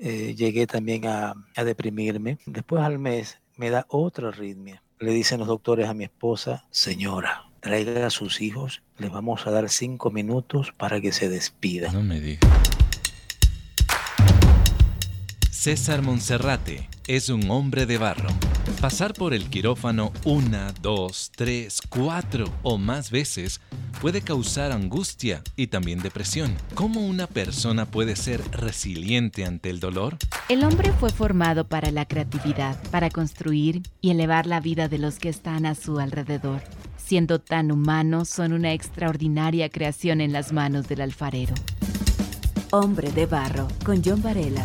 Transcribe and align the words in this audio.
eh, 0.00 0.34
llegué 0.36 0.66
también 0.66 1.06
a, 1.06 1.34
a 1.56 1.64
deprimirme. 1.64 2.38
Después 2.46 2.82
al 2.82 2.98
mes 2.98 3.38
me 3.56 3.70
da 3.70 3.86
otra 3.88 4.28
arritmia. 4.28 4.82
Le 4.98 5.12
dicen 5.12 5.38
los 5.38 5.48
doctores 5.48 5.88
a 5.88 5.94
mi 5.94 6.04
esposa, 6.04 6.66
señora, 6.70 7.44
traiga 7.60 8.06
a 8.06 8.10
sus 8.10 8.40
hijos, 8.40 8.82
les 8.98 9.10
vamos 9.10 9.46
a 9.46 9.50
dar 9.50 9.68
cinco 9.68 10.10
minutos 10.10 10.72
para 10.76 11.00
que 11.00 11.12
se 11.12 11.28
despida. 11.28 11.92
No 11.92 12.02
me 12.02 12.20
diga. 12.20 12.40
César 15.68 16.00
Monserrate 16.00 16.88
es 17.06 17.28
un 17.28 17.50
hombre 17.50 17.84
de 17.84 17.98
barro. 17.98 18.30
Pasar 18.80 19.12
por 19.12 19.34
el 19.34 19.50
quirófano 19.50 20.14
una, 20.24 20.72
dos, 20.80 21.30
tres, 21.36 21.82
cuatro 21.90 22.46
o 22.62 22.78
más 22.78 23.10
veces 23.10 23.60
puede 24.00 24.22
causar 24.22 24.72
angustia 24.72 25.42
y 25.56 25.66
también 25.66 26.00
depresión. 26.00 26.56
¿Cómo 26.72 27.06
una 27.06 27.26
persona 27.26 27.84
puede 27.84 28.16
ser 28.16 28.40
resiliente 28.50 29.44
ante 29.44 29.68
el 29.68 29.78
dolor? 29.78 30.16
El 30.48 30.64
hombre 30.64 30.90
fue 30.90 31.10
formado 31.10 31.68
para 31.68 31.90
la 31.90 32.06
creatividad, 32.06 32.82
para 32.90 33.10
construir 33.10 33.82
y 34.00 34.08
elevar 34.12 34.46
la 34.46 34.60
vida 34.60 34.88
de 34.88 34.96
los 34.96 35.18
que 35.18 35.28
están 35.28 35.66
a 35.66 35.74
su 35.74 35.98
alrededor. 35.98 36.62
Siendo 36.96 37.42
tan 37.42 37.70
humanos, 37.72 38.30
son 38.30 38.54
una 38.54 38.72
extraordinaria 38.72 39.68
creación 39.68 40.22
en 40.22 40.32
las 40.32 40.50
manos 40.50 40.88
del 40.88 41.02
alfarero. 41.02 41.52
Hombre 42.70 43.12
de 43.12 43.26
Barro, 43.26 43.68
con 43.84 44.02
John 44.02 44.22
Varela. 44.22 44.64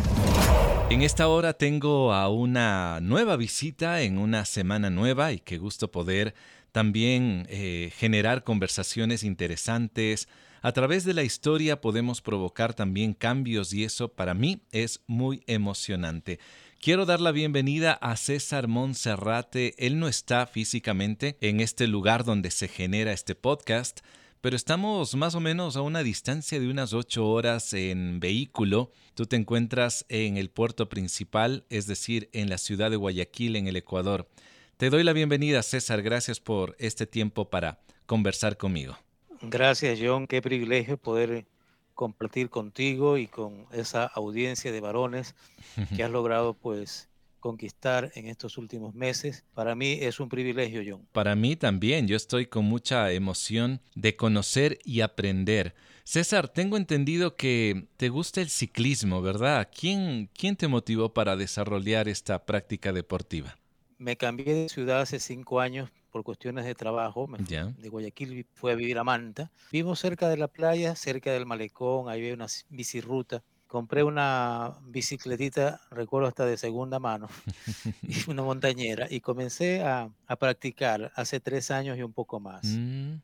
En 0.90 1.02
esta 1.02 1.28
hora 1.28 1.54
tengo 1.54 2.12
a 2.12 2.28
una 2.28 3.00
nueva 3.00 3.36
visita 3.36 4.02
en 4.02 4.18
una 4.18 4.44
semana 4.44 4.90
nueva 4.90 5.32
y 5.32 5.40
qué 5.40 5.58
gusto 5.58 5.90
poder 5.90 6.34
también 6.72 7.46
eh, 7.48 7.90
generar 7.96 8.44
conversaciones 8.44 9.24
interesantes. 9.24 10.28
A 10.60 10.72
través 10.72 11.04
de 11.04 11.14
la 11.14 11.22
historia 11.22 11.80
podemos 11.80 12.20
provocar 12.20 12.74
también 12.74 13.14
cambios 13.14 13.72
y 13.72 13.84
eso 13.84 14.08
para 14.08 14.34
mí 14.34 14.62
es 14.72 15.00
muy 15.06 15.42
emocionante. 15.46 16.38
Quiero 16.80 17.06
dar 17.06 17.20
la 17.20 17.32
bienvenida 17.32 17.94
a 17.94 18.16
César 18.16 18.68
Monserrate. 18.68 19.74
Él 19.78 19.98
no 19.98 20.06
está 20.06 20.46
físicamente 20.46 21.38
en 21.40 21.60
este 21.60 21.86
lugar 21.86 22.24
donde 22.24 22.50
se 22.50 22.68
genera 22.68 23.12
este 23.12 23.34
podcast, 23.34 24.00
pero 24.44 24.56
estamos 24.56 25.14
más 25.14 25.34
o 25.34 25.40
menos 25.40 25.74
a 25.74 25.80
una 25.80 26.02
distancia 26.02 26.60
de 26.60 26.68
unas 26.68 26.92
ocho 26.92 27.26
horas 27.26 27.72
en 27.72 28.20
vehículo. 28.20 28.92
Tú 29.14 29.24
te 29.24 29.36
encuentras 29.36 30.04
en 30.10 30.36
el 30.36 30.50
puerto 30.50 30.90
principal, 30.90 31.64
es 31.70 31.86
decir, 31.86 32.28
en 32.34 32.50
la 32.50 32.58
ciudad 32.58 32.90
de 32.90 32.96
Guayaquil, 32.96 33.56
en 33.56 33.68
el 33.68 33.76
Ecuador. 33.76 34.28
Te 34.76 34.90
doy 34.90 35.02
la 35.02 35.14
bienvenida, 35.14 35.62
César. 35.62 36.02
Gracias 36.02 36.40
por 36.40 36.76
este 36.78 37.06
tiempo 37.06 37.48
para 37.48 37.78
conversar 38.04 38.58
conmigo. 38.58 38.98
Gracias, 39.40 39.98
John. 40.02 40.26
Qué 40.26 40.42
privilegio 40.42 40.98
poder 40.98 41.46
compartir 41.94 42.50
contigo 42.50 43.16
y 43.16 43.28
con 43.28 43.64
esa 43.72 44.04
audiencia 44.04 44.72
de 44.72 44.80
varones 44.82 45.34
que 45.96 46.04
has 46.04 46.10
logrado, 46.10 46.52
pues, 46.52 47.08
conquistar 47.44 48.10
en 48.14 48.26
estos 48.26 48.56
últimos 48.56 48.94
meses. 48.94 49.44
Para 49.52 49.74
mí 49.74 49.98
es 50.00 50.18
un 50.18 50.30
privilegio, 50.30 50.80
John. 50.86 51.06
Para 51.12 51.36
mí 51.36 51.56
también, 51.56 52.08
yo 52.08 52.16
estoy 52.16 52.46
con 52.46 52.64
mucha 52.64 53.12
emoción 53.12 53.82
de 53.94 54.16
conocer 54.16 54.78
y 54.82 55.02
aprender. 55.02 55.74
César, 56.04 56.48
tengo 56.48 56.78
entendido 56.78 57.36
que 57.36 57.86
te 57.98 58.08
gusta 58.08 58.40
el 58.40 58.48
ciclismo, 58.48 59.20
¿verdad? 59.20 59.68
¿Quién, 59.78 60.30
quién 60.32 60.56
te 60.56 60.68
motivó 60.68 61.12
para 61.12 61.36
desarrollar 61.36 62.08
esta 62.08 62.46
práctica 62.46 62.94
deportiva? 62.94 63.58
Me 63.98 64.16
cambié 64.16 64.54
de 64.54 64.70
ciudad 64.70 65.02
hace 65.02 65.20
cinco 65.20 65.60
años 65.60 65.90
por 66.10 66.24
cuestiones 66.24 66.64
de 66.64 66.74
trabajo. 66.74 67.26
Me 67.26 67.36
De 67.38 67.88
Guayaquil 67.90 68.46
fui 68.54 68.72
a 68.72 68.74
vivir 68.74 68.96
a 68.96 69.04
Manta. 69.04 69.50
Vivo 69.70 69.94
cerca 69.96 70.30
de 70.30 70.38
la 70.38 70.48
playa, 70.48 70.96
cerca 70.96 71.30
del 71.30 71.44
malecón, 71.44 72.08
ahí 72.08 72.24
hay 72.24 72.32
una 72.32 72.46
bicirruta 72.70 73.44
compré 73.74 74.04
una 74.04 74.78
bicicletita, 74.86 75.80
recuerdo 75.90 76.28
hasta 76.28 76.46
de 76.46 76.56
segunda 76.56 77.00
mano, 77.00 77.26
y 78.04 78.30
una 78.30 78.44
montañera, 78.44 79.08
y 79.10 79.18
comencé 79.18 79.82
a, 79.82 80.12
practicar 80.38 81.10
hace 81.16 81.40
tres 81.40 81.72
años 81.72 81.98
y 81.98 82.02
un 82.04 82.12
poco 82.12 82.38
más. 82.38 82.62
Mm. 82.64 83.14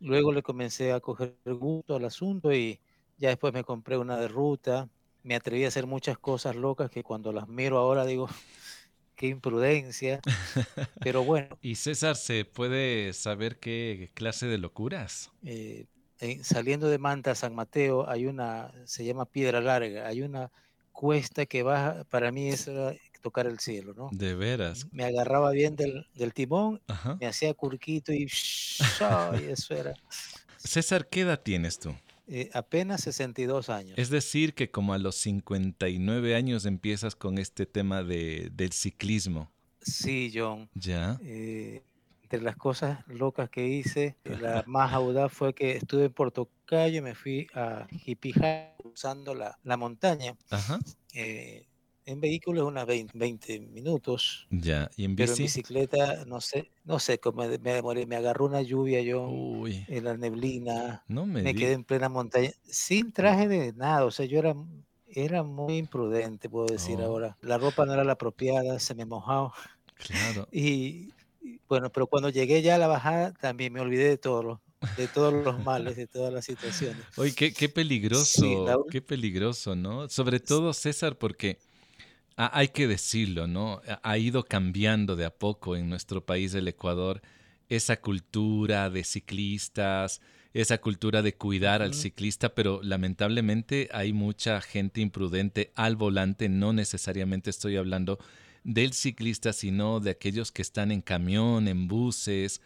luego 0.00 0.32
le 0.32 0.42
comencé 0.42 0.90
a 0.90 0.98
coger 0.98 1.36
gusto 1.44 1.94
al 1.94 2.04
asunto 2.06 2.52
y 2.52 2.80
ya 3.18 3.28
después 3.28 3.54
me 3.54 3.62
compré 3.62 3.98
una 3.98 4.16
de 4.16 4.26
ruta. 4.26 4.88
Me 5.22 5.36
atreví 5.36 5.64
a 5.64 5.68
hacer 5.68 5.86
muchas 5.86 6.18
cosas 6.18 6.56
locas 6.56 6.90
que 6.90 7.04
cuando 7.04 7.30
las 7.32 7.46
miro 7.46 7.78
ahora 7.78 8.04
digo, 8.04 8.28
qué 9.14 9.28
imprudencia. 9.28 10.18
Pero 11.00 11.22
bueno. 11.22 11.56
¿Y 11.62 11.76
César, 11.76 12.16
se 12.16 12.44
puede 12.44 13.12
saber 13.12 13.60
qué 13.60 14.10
clase 14.14 14.46
de 14.46 14.58
locuras? 14.58 15.30
Eh, 15.44 15.86
saliendo 16.42 16.88
de 16.88 16.98
Manta 16.98 17.32
a 17.32 17.34
San 17.34 17.54
Mateo 17.54 18.08
hay 18.08 18.26
una, 18.26 18.72
se 18.84 19.04
llama 19.04 19.24
Piedra 19.24 19.60
Larga, 19.60 20.06
hay 20.06 20.22
una 20.22 20.50
cuesta 20.92 21.46
que 21.46 21.62
baja, 21.62 22.04
para 22.10 22.30
mí 22.30 22.48
es 22.48 22.68
tocar 23.20 23.46
el 23.46 23.58
cielo, 23.58 23.94
¿no? 23.94 24.08
De 24.12 24.34
veras. 24.34 24.86
Me 24.92 25.04
agarraba 25.04 25.50
bien 25.50 25.76
del, 25.76 26.06
timón, 26.34 26.80
me 27.20 27.26
hacía 27.26 27.54
curquito 27.54 28.12
y, 28.12 28.24
eso 29.48 29.74
era. 29.74 29.94
César, 30.56 31.08
¿qué 31.08 31.22
edad 31.22 31.40
tienes 31.40 31.78
tú? 31.78 31.94
Eh, 32.26 32.48
apenas 32.52 33.00
62 33.02 33.70
años. 33.70 33.98
Es 33.98 34.08
decir, 34.08 34.54
que 34.54 34.70
como 34.70 34.94
a 34.94 34.98
los 34.98 35.16
59 35.16 36.36
años 36.36 36.64
empiezas 36.64 37.16
con 37.16 37.38
este 37.38 37.66
tema 37.66 38.02
de, 38.02 38.50
del 38.52 38.72
ciclismo. 38.72 39.50
Sí, 39.82 40.30
John. 40.32 40.68
Ya. 40.74 41.18
Eh, 41.22 41.82
entre 42.30 42.44
las 42.44 42.56
cosas 42.56 43.00
locas 43.08 43.50
que 43.50 43.66
hice, 43.66 44.16
la 44.22 44.62
más 44.68 44.92
audaz 44.92 45.32
fue 45.32 45.52
que 45.52 45.72
estuve 45.72 46.04
en 46.04 46.12
Portocayo 46.12 46.98
y 46.98 47.00
me 47.00 47.16
fui 47.16 47.48
a 47.54 47.88
Hipija 48.06 48.76
usando 48.84 49.34
la, 49.34 49.58
la 49.64 49.76
montaña. 49.76 50.36
Eh, 51.12 51.66
en 52.06 52.20
vehículo 52.20 52.60
es 52.60 52.66
unas 52.68 52.86
20, 52.86 53.60
minutos. 53.72 54.46
Ya, 54.50 54.88
¿y 54.96 55.06
en 55.06 55.16
Pero 55.16 55.32
en 55.32 55.38
bicicleta, 55.38 56.24
no 56.24 56.40
sé, 56.40 56.70
no 56.84 57.00
sé, 57.00 57.18
cómo 57.18 57.42
me, 57.42 57.48
demoré, 57.58 58.06
me 58.06 58.14
agarró 58.14 58.46
una 58.46 58.62
lluvia 58.62 59.02
yo 59.02 59.28
en 59.66 60.04
la 60.04 60.16
neblina. 60.16 61.02
No 61.08 61.26
me, 61.26 61.42
me 61.42 61.52
quedé 61.52 61.72
en 61.72 61.82
plena 61.82 62.08
montaña, 62.08 62.50
sin 62.62 63.12
traje 63.12 63.48
de 63.48 63.72
nada, 63.72 64.04
o 64.04 64.12
sea, 64.12 64.24
yo 64.26 64.38
era 64.38 64.54
era 65.12 65.42
muy 65.42 65.78
imprudente, 65.78 66.48
puedo 66.48 66.66
decir 66.66 67.00
oh. 67.00 67.06
ahora. 67.06 67.36
La 67.40 67.58
ropa 67.58 67.84
no 67.84 67.94
era 67.94 68.04
la 68.04 68.12
apropiada, 68.12 68.78
se 68.78 68.94
me 68.94 69.04
mojaba. 69.04 69.52
Claro. 69.96 70.46
Y 70.52 71.10
bueno, 71.68 71.90
pero 71.90 72.06
cuando 72.06 72.28
llegué 72.28 72.62
ya 72.62 72.74
a 72.74 72.78
la 72.78 72.86
bajada 72.86 73.32
también 73.32 73.72
me 73.72 73.80
olvidé 73.80 74.08
de 74.08 74.18
todo, 74.18 74.60
de 74.96 75.08
todos 75.08 75.32
los 75.32 75.64
males, 75.64 75.96
de 75.96 76.06
todas 76.06 76.32
las 76.32 76.44
situaciones. 76.44 77.02
Oye, 77.16 77.34
qué, 77.34 77.52
qué 77.52 77.68
peligroso, 77.68 78.86
qué 78.90 79.00
peligroso, 79.00 79.74
¿no? 79.74 80.08
Sobre 80.08 80.40
todo 80.40 80.72
César, 80.72 81.16
porque 81.16 81.58
hay 82.36 82.68
que 82.68 82.86
decirlo, 82.86 83.46
¿no? 83.46 83.82
Ha 84.02 84.18
ido 84.18 84.44
cambiando 84.44 85.16
de 85.16 85.26
a 85.26 85.30
poco 85.30 85.76
en 85.76 85.88
nuestro 85.88 86.24
país, 86.24 86.54
el 86.54 86.68
Ecuador, 86.68 87.20
esa 87.68 88.00
cultura 88.00 88.90
de 88.90 89.04
ciclistas, 89.04 90.20
esa 90.52 90.78
cultura 90.78 91.22
de 91.22 91.34
cuidar 91.34 91.82
al 91.82 91.94
ciclista, 91.94 92.54
pero 92.54 92.80
lamentablemente 92.82 93.88
hay 93.92 94.12
mucha 94.12 94.60
gente 94.60 95.00
imprudente 95.00 95.72
al 95.76 95.96
volante, 95.96 96.48
no 96.48 96.72
necesariamente 96.72 97.50
estoy 97.50 97.76
hablando 97.76 98.18
del 98.64 98.92
ciclista, 98.92 99.52
sino 99.52 100.00
de 100.00 100.10
aquellos 100.10 100.52
que 100.52 100.62
están 100.62 100.90
en 100.90 101.00
camión, 101.00 101.68
en 101.68 101.88
buses, 101.88 102.60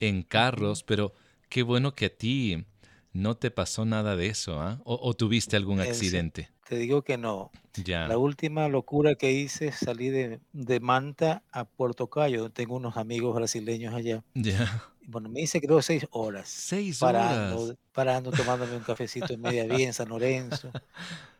en 0.00 0.22
carros, 0.22 0.82
pero 0.82 1.14
qué 1.48 1.62
bueno 1.62 1.94
que 1.94 2.06
a 2.06 2.16
ti 2.16 2.64
no 3.12 3.36
te 3.36 3.50
pasó 3.50 3.84
nada 3.84 4.16
de 4.16 4.28
eso, 4.28 4.60
¿ah? 4.60 4.80
O, 4.84 5.14
tuviste 5.14 5.56
algún 5.56 5.80
accidente? 5.80 6.50
Te 6.68 6.76
digo 6.76 7.02
que 7.02 7.18
no. 7.18 7.50
Ya. 7.84 8.06
La 8.06 8.16
última 8.16 8.68
locura 8.68 9.16
que 9.16 9.32
hice, 9.32 9.72
salí 9.72 10.08
de, 10.08 10.40
Manta 10.80 11.42
a 11.50 11.64
Puerto 11.64 12.08
Cayo. 12.08 12.50
Tengo 12.50 12.76
unos 12.76 12.96
amigos 12.96 13.34
brasileños 13.34 13.92
allá. 13.94 14.22
Ya. 14.34 14.84
Bueno, 15.08 15.28
me 15.28 15.40
hice 15.40 15.60
creo 15.60 15.82
seis 15.82 16.06
horas. 16.12 16.48
Seis 16.48 17.02
horas. 17.02 17.74
Parando, 17.92 18.30
tomándome 18.30 18.76
un 18.76 18.84
cafecito 18.84 19.32
en 19.32 19.40
media 19.40 19.64
vía 19.64 19.86
en 19.86 19.92
San 19.92 20.08
Lorenzo. 20.08 20.70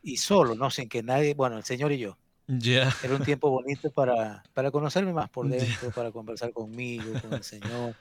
Y 0.03 0.16
solo, 0.16 0.54
no 0.54 0.70
sin 0.70 0.88
que 0.88 1.03
nadie, 1.03 1.34
bueno, 1.34 1.59
el 1.59 1.65
señor 1.65 1.93
y 1.93 1.99
yo. 1.99 2.16
Era 2.50 3.14
un 3.14 3.25
tiempo 3.25 3.50
bonito 3.50 3.91
para, 3.91 4.43
para 4.55 4.70
conocerme 4.70 5.12
más 5.12 5.31
por 5.31 5.49
dentro, 5.49 5.91
para 5.91 6.11
conversar 6.11 6.52
conmigo, 6.52 7.12
con 7.20 7.35
el 7.35 7.44
Señor. 7.44 7.94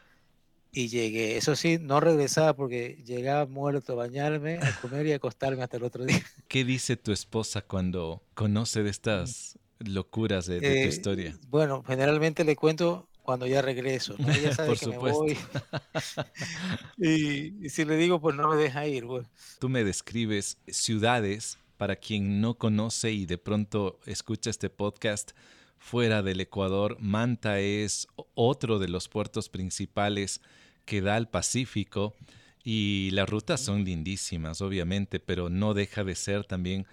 Y 0.71 0.87
llegué. 0.87 1.37
Eso 1.37 1.55
sí, 1.55 1.77
no 1.79 1.99
regresaba 1.99 2.55
porque 2.55 3.01
llegaba 3.05 3.45
muerto 3.45 3.93
a 3.93 3.95
bañarme, 3.95 4.57
a 4.57 4.79
comer 4.81 5.07
y 5.07 5.13
a 5.13 5.15
acostarme 5.15 5.63
hasta 5.63 5.77
el 5.77 5.83
otro 5.83 6.05
día. 6.05 6.21
¿Qué 6.47 6.63
dice 6.63 6.95
tu 6.95 7.11
esposa 7.11 7.61
cuando 7.61 8.23
conoce 8.33 8.83
de 8.83 8.89
estas 8.89 9.57
locuras 9.79 10.45
de, 10.45 10.59
tu 10.59 10.65
eh, 10.65 10.87
historia? 10.87 11.37
Bueno, 11.47 11.83
generalmente 11.83 12.43
le 12.43 12.55
cuento 12.55 13.07
cuando 13.23 13.47
ya 13.47 13.61
regreso. 13.61 14.15
Ella 14.19 14.53
sabe 14.55 14.75
que 14.75 14.87
me 14.87 14.97
voy. 14.97 15.37
y, 16.97 17.69
si 17.69 17.85
le 17.85 17.97
digo, 17.97 18.19
pues 18.19 18.35
no 18.35 18.49
me 18.49 18.55
deja 18.55 18.87
ir. 18.87 19.05
Pues. 19.05 19.27
Tú 19.59 19.69
me 19.69 19.83
describes 19.83 20.57
ciudades 20.67 21.57
para 21.79 21.95
quien 21.95 22.41
no 22.41 22.55
conoce 22.55 23.13
y 23.13 23.25
de 23.25 23.37
pronto 23.37 24.01
escucha 24.05 24.49
este 24.49 24.69
podcast 24.69 25.31
fuera 25.77 26.21
del 26.21 26.41
Ecuador, 26.41 26.97
Manta 26.99 27.61
es 27.61 28.05
otro 28.35 28.79
de 28.79 28.89
los 28.89 29.07
puertos 29.07 29.47
principales 29.47 30.41
que 30.83 30.99
da 30.99 31.15
al 31.15 31.29
Pacífico 31.29 32.15
y 32.65 33.11
las 33.11 33.29
rutas 33.29 33.61
son 33.61 33.85
lindísimas, 33.85 34.59
obviamente, 34.59 35.21
pero 35.21 35.49
no 35.49 35.73
deja 35.73 36.03
de 36.03 36.15
ser 36.15 36.43
también 36.43 36.85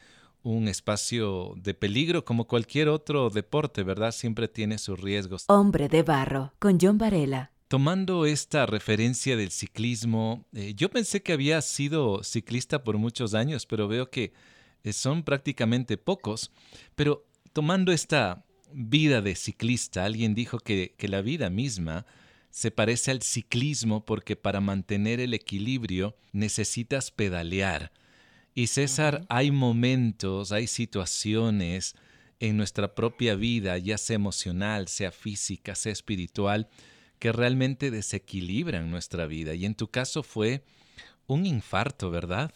un 0.44 0.68
espacio 0.68 1.54
de 1.56 1.74
peligro 1.74 2.24
como 2.24 2.46
cualquier 2.46 2.88
otro 2.88 3.28
deporte, 3.28 3.82
¿verdad? 3.82 4.12
Siempre 4.12 4.46
tiene 4.46 4.78
sus 4.78 5.00
riesgos. 5.00 5.46
Hombre 5.48 5.88
de 5.88 6.04
barro, 6.04 6.52
con 6.60 6.78
John 6.80 6.96
Varela. 6.96 7.50
Tomando 7.66 8.24
esta 8.24 8.66
referencia 8.66 9.36
del 9.36 9.50
ciclismo, 9.50 10.46
eh, 10.52 10.74
yo 10.76 10.90
pensé 10.90 11.24
que 11.24 11.32
había 11.32 11.60
sido 11.60 12.22
ciclista 12.22 12.84
por 12.84 12.98
muchos 12.98 13.34
años, 13.34 13.66
pero 13.66 13.88
veo 13.88 14.08
que 14.10 14.32
son 14.92 15.22
prácticamente 15.22 15.96
pocos. 15.96 16.52
Pero 16.94 17.26
tomando 17.52 17.92
esta 17.92 18.44
vida 18.72 19.22
de 19.22 19.34
ciclista, 19.34 20.04
alguien 20.04 20.34
dijo 20.34 20.58
que, 20.58 20.94
que 20.96 21.08
la 21.08 21.22
vida 21.22 21.50
misma 21.50 22.06
se 22.50 22.70
parece 22.70 23.10
al 23.10 23.22
ciclismo 23.22 24.04
porque 24.04 24.36
para 24.36 24.60
mantener 24.60 25.20
el 25.20 25.34
equilibrio 25.34 26.16
necesitas 26.32 27.10
pedalear. 27.10 27.92
Y 28.54 28.68
César, 28.68 29.26
hay 29.28 29.50
momentos, 29.50 30.52
hay 30.52 30.66
situaciones 30.66 31.94
en 32.40 32.56
nuestra 32.56 32.94
propia 32.94 33.34
vida, 33.34 33.76
ya 33.78 33.98
sea 33.98 34.16
emocional, 34.16 34.88
sea 34.88 35.12
física, 35.12 35.74
sea 35.74 35.92
espiritual, 35.92 36.68
que 37.18 37.32
realmente 37.32 37.90
desequilibran 37.90 38.90
nuestra 38.90 39.26
vida. 39.26 39.54
Y 39.54 39.66
en 39.66 39.74
tu 39.74 39.88
caso 39.88 40.22
fue 40.22 40.64
un 41.26 41.46
infarto, 41.46 42.10
¿verdad? 42.10 42.52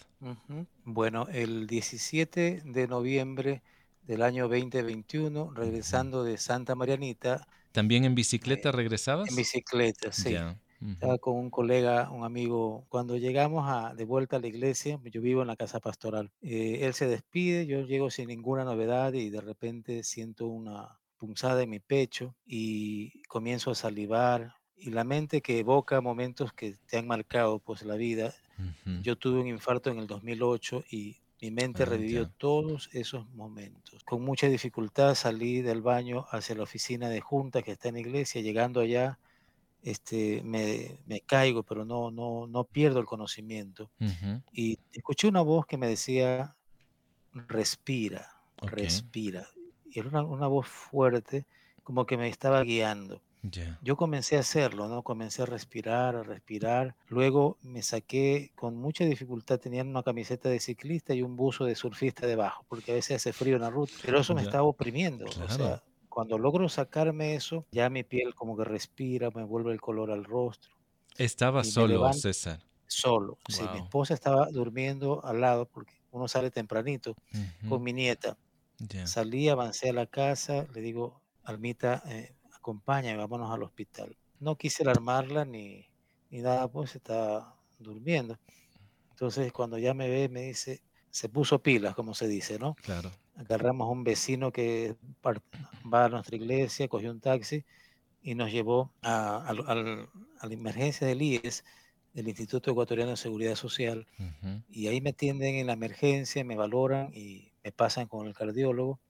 Bueno, 0.93 1.27
el 1.33 1.67
17 1.67 2.63
de 2.65 2.89
noviembre 2.89 3.63
del 4.03 4.23
año 4.23 4.49
2021, 4.49 5.53
regresando 5.55 6.25
de 6.25 6.37
Santa 6.37 6.75
Marianita. 6.75 7.47
¿También 7.73 8.05
en 8.05 8.15
bicicleta 8.15 8.73
regresabas? 8.73 9.29
En 9.31 9.37
bicicleta, 9.37 10.13
sí. 10.13 10.37
Estaba 10.81 11.19
con 11.19 11.37
un 11.37 11.51
colega, 11.51 12.11
un 12.11 12.25
amigo. 12.25 12.87
Cuando 12.89 13.17
llegamos 13.19 13.65
a, 13.69 13.95
de 13.95 14.05
vuelta 14.05 14.37
a 14.37 14.41
la 14.41 14.47
iglesia, 14.47 14.99
yo 15.05 15.21
vivo 15.21 15.43
en 15.43 15.49
la 15.49 15.57
casa 15.57 15.79
pastoral. 15.79 16.31
Eh, 16.41 16.81
él 16.83 16.95
se 16.95 17.07
despide, 17.07 17.67
yo 17.67 17.83
llego 17.83 18.11
sin 18.11 18.29
ninguna 18.29 18.65
novedad 18.65 19.13
y 19.13 19.29
de 19.29 19.43
repente 19.43 20.03
siento 20.03 20.47
una, 20.47 21.01
punzada 21.21 21.63
en 21.63 21.69
mi 21.69 21.81
pecho 21.81 22.35
y 22.47 23.23
comienzo 23.25 23.71
a 23.71 23.75
salivar 23.75 24.55
y 24.75 24.91
la 24.91 25.05
mente 25.05 25.43
que 25.43 25.59
evoca 25.59 26.01
momentos 26.01 26.55
que 26.55 26.79
te 26.87 26.97
han 26.97 27.07
marcado 27.07 27.59
pues 27.59 27.83
la 27.83 27.97
vida. 27.97 28.35
Yo 29.03 29.17
tuve 29.17 29.41
un 29.41 29.47
infarto 29.47 29.91
en 29.91 29.99
el 29.99 30.07
2008 30.07 30.85
y 30.91 31.17
mi 31.41 31.51
mente 31.51 31.83
ah, 31.85 31.87
revivió 31.87 32.29
todos 32.29 32.91
esos 32.93 33.29
momentos. 33.31 34.03
Con 34.05 34.23
mucha 34.23 34.49
dificultad 34.49 35.15
salí 35.15 35.63
del 35.63 35.83
baño 35.83 36.27
hacia 36.31 36.55
la 36.55 36.65
oficina 36.65 37.09
de 37.09 37.21
junta 37.21 37.63
que 37.63 37.73
está 37.73 37.89
en 37.89 37.95
la 37.95 38.01
iglesia. 38.01 38.43
Llegando 38.43 38.81
allá, 38.81 39.19
este, 39.83 40.43
me, 40.45 40.99
me 41.07 41.21
caigo, 41.21 41.63
pero 41.63 41.85
no, 41.85 42.11
no, 42.11 42.47
no 42.47 42.65
pierdo 42.65 43.01
el 43.01 43.07
conocimiento. 43.07 43.91
Y 44.53 44.79
escuché 44.93 45.29
una 45.29 45.41
voz 45.43 45.67
que 45.67 45.79
me 45.79 45.89
decía, 45.89 46.55
respira, 47.33 48.29
respira 48.61 49.49
y 49.91 49.99
era 49.99 50.23
una, 50.23 50.47
voz 50.47 50.69
fuerte, 50.69 51.47
como 51.83 52.07
que 52.07 52.17
me 52.17 52.29
estaba 52.29 52.63
guiando. 52.63 53.21
Yo 53.83 53.97
comencé 53.97 54.37
a 54.37 54.41
hacerlo, 54.41 54.89
¿no? 54.89 55.03
Comencé 55.03 55.43
a 55.43 55.47
respirar, 55.47 56.15
a 56.17 56.23
respirar. 56.23 56.95
Luego 57.09 57.59
me 57.63 57.83
saqué 57.83 58.53
con 58.55 58.77
mucha 58.77 59.05
dificultad, 59.05 59.59
tenía 59.59 59.83
una 59.83 60.03
camiseta 60.03 60.49
de 60.49 60.61
ciclista 60.61 61.15
y 61.15 61.23
un 61.23 61.37
buzo 61.37 61.65
de 61.65 61.75
surfista 61.75 62.27
debajo, 62.27 62.65
porque 62.69 62.93
a 62.93 62.95
veces 62.95 63.17
hace 63.17 63.33
frío 63.33 63.57
en 63.57 63.63
la 63.63 63.71
ruta. 63.71 63.93
Pero 64.05 64.21
eso 64.21 64.35
me 64.35 64.43
estaba 64.43 64.65
oprimiendo. 64.65 65.25
O 65.25 65.49
sea, 65.49 65.83
cuando 66.09 66.39
logro 66.39 66.69
sacarme 66.69 67.35
eso, 67.35 67.67
ya 67.73 67.89
mi 67.89 68.03
piel 68.03 68.35
como 68.35 68.57
que 68.57 68.65
respira, 68.65 69.31
me 69.31 69.45
vuelve 69.45 69.73
el 69.73 69.81
color 69.81 70.11
al 70.11 70.25
rostro. 70.25 70.75
Estaba 71.17 71.65
solo, 71.65 72.13
César. 72.13 72.61
Solo. 72.87 73.39
Sí, 73.49 73.63
mi 73.73 73.79
esposa 73.79 74.15
estaba 74.15 74.49
durmiendo 74.51 75.25
al 75.25 75.41
lado, 75.41 75.67
porque 75.67 75.95
uno 76.11 76.29
sale 76.29 76.51
tempranito 76.51 77.15
con 77.69 77.83
mi 77.83 77.93
nieta. 77.93 78.37
Salí, 79.05 79.49
avancé 79.49 79.91
a 79.91 79.93
la 79.93 80.07
casa, 80.07 80.67
le 80.75 80.81
digo, 80.81 81.21
Almita, 81.45 82.03
eh, 82.07 82.35
acompáñame, 82.61 83.19
vámonos 83.19 83.51
al 83.51 83.63
hospital. 83.63 84.17
No 84.39 84.57
quise 84.57 84.83
alarmarla 84.83 85.45
ni, 85.45 85.87
ni 86.31 86.41
nada, 86.41 86.69
pues 86.69 86.95
estaba 86.95 87.57
durmiendo. 87.79 88.39
Entonces, 89.11 89.53
cuando 89.53 89.79
ya 89.79 89.93
me 89.93 90.09
ve, 90.09 90.29
me 90.29 90.43
dice, 90.43 90.83
se 91.11 91.29
puso 91.29 91.63
pilas, 91.63 91.95
como 91.95 92.15
se 92.15 92.29
dice, 92.29 92.59
¿no? 92.59 92.75
Claro. 92.77 93.11
Agarramos 93.37 93.87
a 93.87 93.91
un 93.91 94.05
vecino 94.05 94.53
que 94.53 94.97
va 95.25 96.05
a 96.05 96.09
nuestra 96.09 96.37
iglesia, 96.37 96.89
cogió 96.89 97.11
un 97.11 97.21
taxi 97.21 97.65
y 98.23 98.35
nos 98.35 98.53
llevó 98.53 98.93
a, 99.03 99.49
a 99.49 99.55
la 99.55 100.55
emergencia 100.55 101.07
del 101.07 101.23
IES, 101.23 101.65
del 102.13 102.29
Instituto 102.29 102.71
Ecuatoriano 102.71 103.13
de 103.13 103.17
Seguridad 103.17 103.55
Social. 103.55 104.07
Y 104.69 104.89
ahí 104.89 105.01
me 105.01 105.11
atienden 105.11 105.55
en 105.57 105.67
la 105.67 105.73
emergencia, 105.73 106.45
me 106.45 106.57
valoran 106.57 107.11
y 107.15 107.53
me 107.65 107.73
pasan 107.73 108.09
con 108.09 108.27
el 108.27 108.35
cardiólogo. 108.35 109.01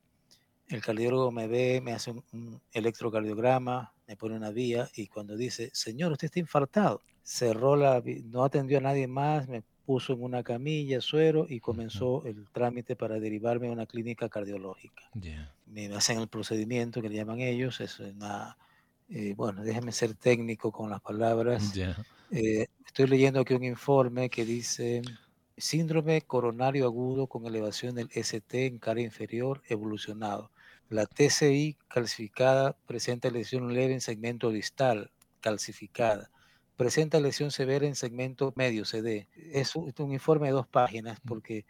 El 0.71 0.81
cardiólogo 0.81 1.33
me 1.33 1.49
ve, 1.49 1.81
me 1.81 1.93
hace 1.93 2.13
un, 2.13 2.61
electrocardiograma, 2.73 3.93
me 4.07 4.17
pone 4.17 4.37
una 4.37 4.51
vía 4.51 4.89
y 4.95 5.09
cuando 5.09 5.37
dice, 5.37 5.71
señor, 5.73 6.13
usted 6.13 6.27
está 6.27 6.39
infartado, 6.39 7.03
cerró 7.23 7.75
la, 7.77 8.03
no 8.25 8.45
atendió 8.45 8.79
a 8.79 8.81
nadie 8.81 9.09
más, 9.09 9.49
me 9.49 9.63
puso 9.85 10.13
en 10.13 10.23
una 10.23 10.45
camilla, 10.45 11.01
suero 11.01 11.47
y 11.49 11.59
comenzó 11.59 12.25
el 12.25 12.47
trámite 12.53 12.95
para 12.95 13.19
derivarme 13.19 13.69
a 13.69 13.73
una 13.73 13.87
clínica 13.87 14.29
cardiológica. 14.29 15.11
Me 15.67 15.87
hacen 15.95 16.21
el 16.21 16.29
procedimiento 16.29 17.03
que 17.03 17.09
le 17.09 17.17
llaman 17.17 17.41
ellos, 17.41 17.81
es 17.81 17.99
una, 17.99 18.57
eh, 19.09 19.35
bueno, 19.37 19.63
déjeme 19.63 19.91
ser 19.91 20.15
técnico 20.15 20.71
con 20.71 20.89
las 20.89 21.01
palabras. 21.01 21.77
Eh, 22.31 22.69
estoy 22.87 23.09
leyendo 23.09 23.41
aquí 23.41 23.55
un 23.55 23.65
informe 23.65 24.31
que 24.31 24.45
dice 24.45 25.03
Síndrome 25.61 26.23
coronario 26.23 26.87
agudo 26.87 27.27
con 27.27 27.45
elevación 27.45 27.95
del 27.95 28.09
ST 28.15 28.67
en 28.67 28.79
cara 28.79 29.03
inferior 29.03 29.63
evolucionado. 29.69 30.51
La 30.91 31.07
TCI 31.07 31.79
calcificada 31.87 32.77
presenta 32.87 33.31
lesión 33.31 33.73
leve 33.73 33.95
en 33.95 34.01
segmento 34.01 34.51
distal, 34.51 35.13
calcificada. 35.41 36.33
Presenta 36.77 37.21
lesión 37.21 37.53
severa 37.53 37.87
en 37.87 37.95
segmento 37.95 38.53
medio, 38.57 38.85
CD. 38.85 39.29
Es 39.37 39.77
un, 39.77 39.93
informe 40.13 40.49
de 40.49 40.53
dos 40.53 40.67
páginas 40.67 41.21
porque 41.21 41.65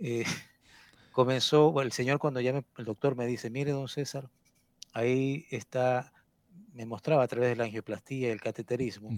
eh, 0.00 0.24
comenzó, 1.12 1.80
el 1.80 1.92
señor 1.92 2.18
cuando 2.18 2.40
llame, 2.40 2.64
el 2.76 2.84
doctor 2.84 3.14
me 3.14 3.26
dice, 3.26 3.50
mire, 3.50 3.70
don 3.70 3.86
César, 3.86 4.28
ahí 4.92 5.46
está, 5.52 6.12
me 6.72 6.86
mostraba 6.86 7.22
a 7.22 7.28
través 7.28 7.50
de 7.50 7.56
la 7.56 7.64
angioplastía 7.64 8.28
y 8.28 8.32
el 8.32 8.40
cateterismo, 8.40 9.16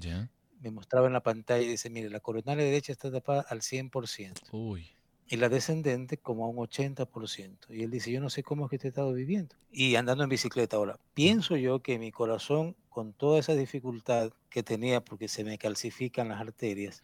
me 0.61 0.71
mostraba 0.71 1.07
en 1.07 1.15
la 1.15 1.23
pantalla 1.23 1.63
y 1.63 1.69
dice, 1.69 1.89
mire, 1.89 2.11
la 2.11 2.21
coronaria 2.21 2.65
derecha 2.65 2.93
está 2.93 3.11
tapada 3.11 3.47
al 3.49 3.63
100%. 3.63 4.43
Uy. 4.53 4.98
Y 5.29 5.37
la 5.37 5.49
descendente 5.49 6.17
como 6.17 6.45
a 6.45 6.49
un 6.49 6.57
80%. 6.57 7.57
Y 7.71 7.83
él 7.83 7.91
dice, 7.91 8.11
yo 8.11 8.21
no 8.21 8.31
sé 8.31 8.43
cómo 8.43 8.65
es 8.65 8.71
que 8.71 8.79
te 8.79 8.89
he 8.89 8.91
estado 8.91 9.13
viviendo. 9.13 9.57
Y 9.71 9.97
andando 9.97 10.25
en 10.25 10.31
bicicleta 10.31 10.77
ahora. 10.77 10.99
Pienso 11.15 11.57
yo 11.57 11.81
que 11.81 11.99
mi 11.99 12.11
corazón, 12.11 12.77
con 12.89 13.13
toda 13.13 13.39
esa 13.39 13.55
dificultad 13.55 14.33
que 14.51 14.63
tenía 14.63 15.05
porque 15.05 15.29
se 15.29 15.45
me 15.45 15.59
calcifican 15.59 16.29
las 16.29 16.41
arterias, 16.41 17.03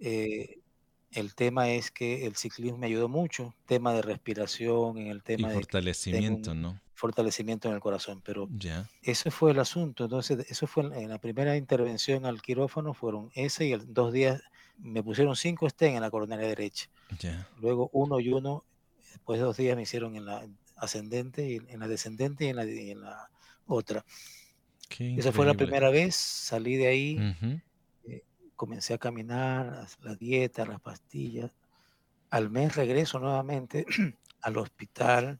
eh, 0.00 0.58
el 1.12 1.34
tema 1.34 1.70
es 1.70 1.90
que 1.90 2.26
el 2.26 2.36
ciclismo 2.36 2.78
me 2.78 2.86
ayudó 2.86 3.08
mucho. 3.08 3.54
Tema 3.66 3.92
de 3.94 4.02
respiración, 4.02 4.98
en 4.98 5.08
el 5.08 5.22
tema 5.22 5.50
y 5.50 5.54
fortalecimiento, 5.54 6.54
¿no? 6.54 6.80
fortalecimiento 7.02 7.66
en 7.66 7.74
el 7.74 7.80
corazón, 7.80 8.22
pero 8.24 8.48
ya 8.56 8.88
ese 9.02 9.32
fue 9.32 9.50
el 9.50 9.58
asunto. 9.58 10.04
Entonces, 10.04 10.46
eso 10.48 10.68
fue 10.68 10.84
en 10.84 11.08
la 11.08 11.18
primera 11.18 11.56
intervención 11.56 12.24
al 12.26 12.40
quirófano, 12.40 12.94
fueron 12.94 13.30
ese 13.34 13.66
y 13.66 13.72
el, 13.72 13.92
dos 13.92 14.12
días 14.12 14.40
me 14.78 15.02
pusieron 15.02 15.34
cinco 15.34 15.66
estén 15.66 15.96
en 15.96 16.02
la 16.02 16.12
coronaria 16.12 16.46
derecha. 16.46 16.88
Luego 17.60 17.90
uno 17.92 18.20
y 18.20 18.32
uno, 18.32 18.64
después 19.10 19.38
de 19.38 19.44
dos 19.44 19.56
días 19.56 19.76
me 19.76 19.82
hicieron 19.82 20.16
en 20.16 20.26
la 20.26 20.46
ascendente, 20.76 21.48
y 21.48 21.56
en 21.72 21.80
la 21.80 21.88
descendente 21.88 22.44
y 22.44 22.48
en 22.48 22.56
la, 22.56 22.64
en 22.64 23.00
la 23.00 23.30
otra. 23.66 24.04
Esa 24.98 25.32
fue 25.32 25.46
la 25.46 25.54
primera 25.54 25.90
vez, 25.90 26.14
salí 26.14 26.76
de 26.76 26.86
ahí, 26.86 27.18
eh, 28.04 28.22
comencé 28.56 28.94
a 28.94 28.98
caminar, 28.98 29.86
la 30.02 30.14
dieta, 30.16 30.66
las 30.66 30.80
pastillas. 30.80 31.50
Al 32.30 32.50
mes 32.50 32.76
regreso 32.76 33.18
nuevamente 33.18 33.86
al 34.42 34.58
hospital 34.58 35.38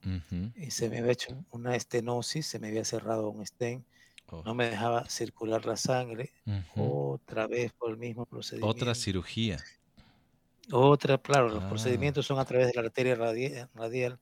y 0.57 0.71
se 0.71 0.88
me 0.88 0.99
había 0.99 1.12
hecho 1.12 1.45
una 1.50 1.75
estenosis, 1.76 2.47
se 2.47 2.59
me 2.59 2.69
había 2.69 2.85
cerrado 2.85 3.29
un 3.29 3.45
stent, 3.45 3.85
oh. 4.29 4.43
no 4.45 4.55
me 4.55 4.71
dejaba 4.71 5.09
circular 5.09 5.67
la 5.67 5.76
sangre, 5.76 6.33
otra 6.76 7.47
vez 7.47 7.73
por 7.73 7.91
el 7.91 7.99
mismo 7.99 8.26
procedimiento. 8.26 8.69
Otra 8.69 8.95
cirugía. 8.95 9.59
Otra, 10.73 11.19
claro, 11.19 11.49
los 11.49 11.62
ah. 11.64 11.69
procedimientos 11.69 12.26
son 12.26 12.38
a 12.38 12.45
través 12.45 12.69
de 12.69 12.73
la 12.75 12.87
arteria 12.87 13.14
radial, 13.14 14.19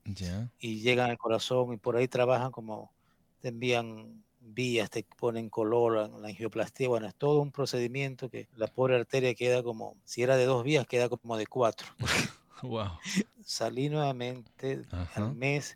y 0.59 0.81
llegan 0.81 1.11
al 1.11 1.19
corazón 1.19 1.73
y 1.73 1.77
por 1.77 1.97
ahí 1.97 2.09
trabajan 2.09 2.51
como 2.51 2.93
te 3.41 3.49
envían 3.49 4.25
vías, 4.41 4.91
te 4.91 5.07
ponen 5.17 5.49
color, 5.49 6.11
la 6.21 6.29
angioplastía, 6.29 6.89
bueno, 6.89 7.07
es 7.07 7.15
todo 7.15 7.41
un 7.41 7.53
procedimiento 7.53 8.29
que 8.29 8.49
la 8.57 8.67
pobre 8.67 8.97
arteria 8.97 9.35
queda 9.35 9.63
como, 9.63 9.97
si 10.05 10.23
era 10.23 10.37
de 10.37 10.45
dos 10.45 10.65
vías, 10.65 10.87
queda 10.87 11.09
como 11.09 11.37
de 11.37 11.47
cuatro. 11.47 11.89
Wow. 12.63 12.91
Salí 13.45 13.89
nuevamente 13.89 14.85
al 15.15 15.35
mes, 15.35 15.75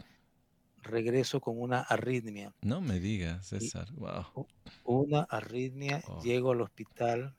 regreso 0.82 1.40
con 1.40 1.60
una 1.60 1.80
arritmia. 1.80 2.52
No 2.60 2.82
me 2.82 3.00
digas, 3.00 3.46
César. 3.46 3.90
Wow. 3.92 4.46
Una 4.84 5.22
arritmia, 5.22 6.02
oh. 6.06 6.22
llego 6.22 6.52
al 6.52 6.60
hospital. 6.60 7.34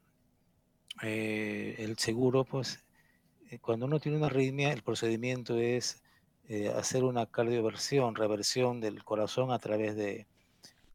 Eh, 1.04 1.76
el 1.78 1.98
seguro, 2.00 2.44
pues, 2.44 2.84
cuando 3.62 3.86
uno 3.86 4.00
tiene 4.00 4.18
una 4.18 4.28
arritmia, 4.28 4.72
el 4.72 4.82
procedimiento 4.82 5.58
es 5.58 6.02
eh, 6.48 6.70
hacer 6.70 7.04
una 7.04 7.26
cardioversión, 7.26 8.16
reversión 8.16 8.80
del 8.80 9.04
corazón 9.04 9.52
a 9.52 9.60
través 9.60 9.96
de, 9.96 10.28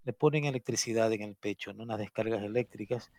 le 0.05 0.13
ponen 0.13 0.45
electricidad 0.45 1.13
en 1.13 1.23
el 1.23 1.35
pecho, 1.35 1.73
¿no? 1.73 1.83
unas 1.83 1.99
descargas 1.99 2.43
eléctricas 2.43 3.11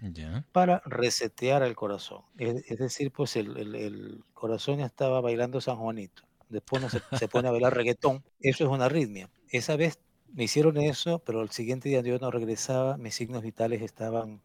para 0.52 0.82
resetear 0.86 1.64
el 1.64 1.76
corazón. 1.76 2.22
Es, 2.38 2.80
decir, 2.80 3.12
pues 3.12 3.36
el, 3.36 4.24
corazón 4.34 4.80
estaba 4.80 5.22
bailando 5.22 5.62
San 5.62 5.78
Juanito, 5.78 6.24
después 6.50 6.82
no 6.82 6.90
se, 6.90 7.02
se 7.18 7.28
pone 7.28 7.48
a 7.48 7.52
bailar 7.52 7.76
reggaetón, 7.76 8.24
eso 8.40 8.64
es 8.64 8.70
una 8.70 8.86
arritmia. 8.86 9.30
Esa 9.50 9.76
vez 9.76 10.00
me 10.34 10.46
hicieron 10.46 10.78
eso, 10.78 11.20
pero 11.20 11.42
el 11.42 11.50
siguiente 11.50 11.90
día 11.90 12.02
yo 12.02 12.18
no 12.18 12.32
regresaba, 12.32 12.98
mis 12.98 13.16
signos 13.16 13.44
vitales 13.44 13.82
estaban, 13.82 14.42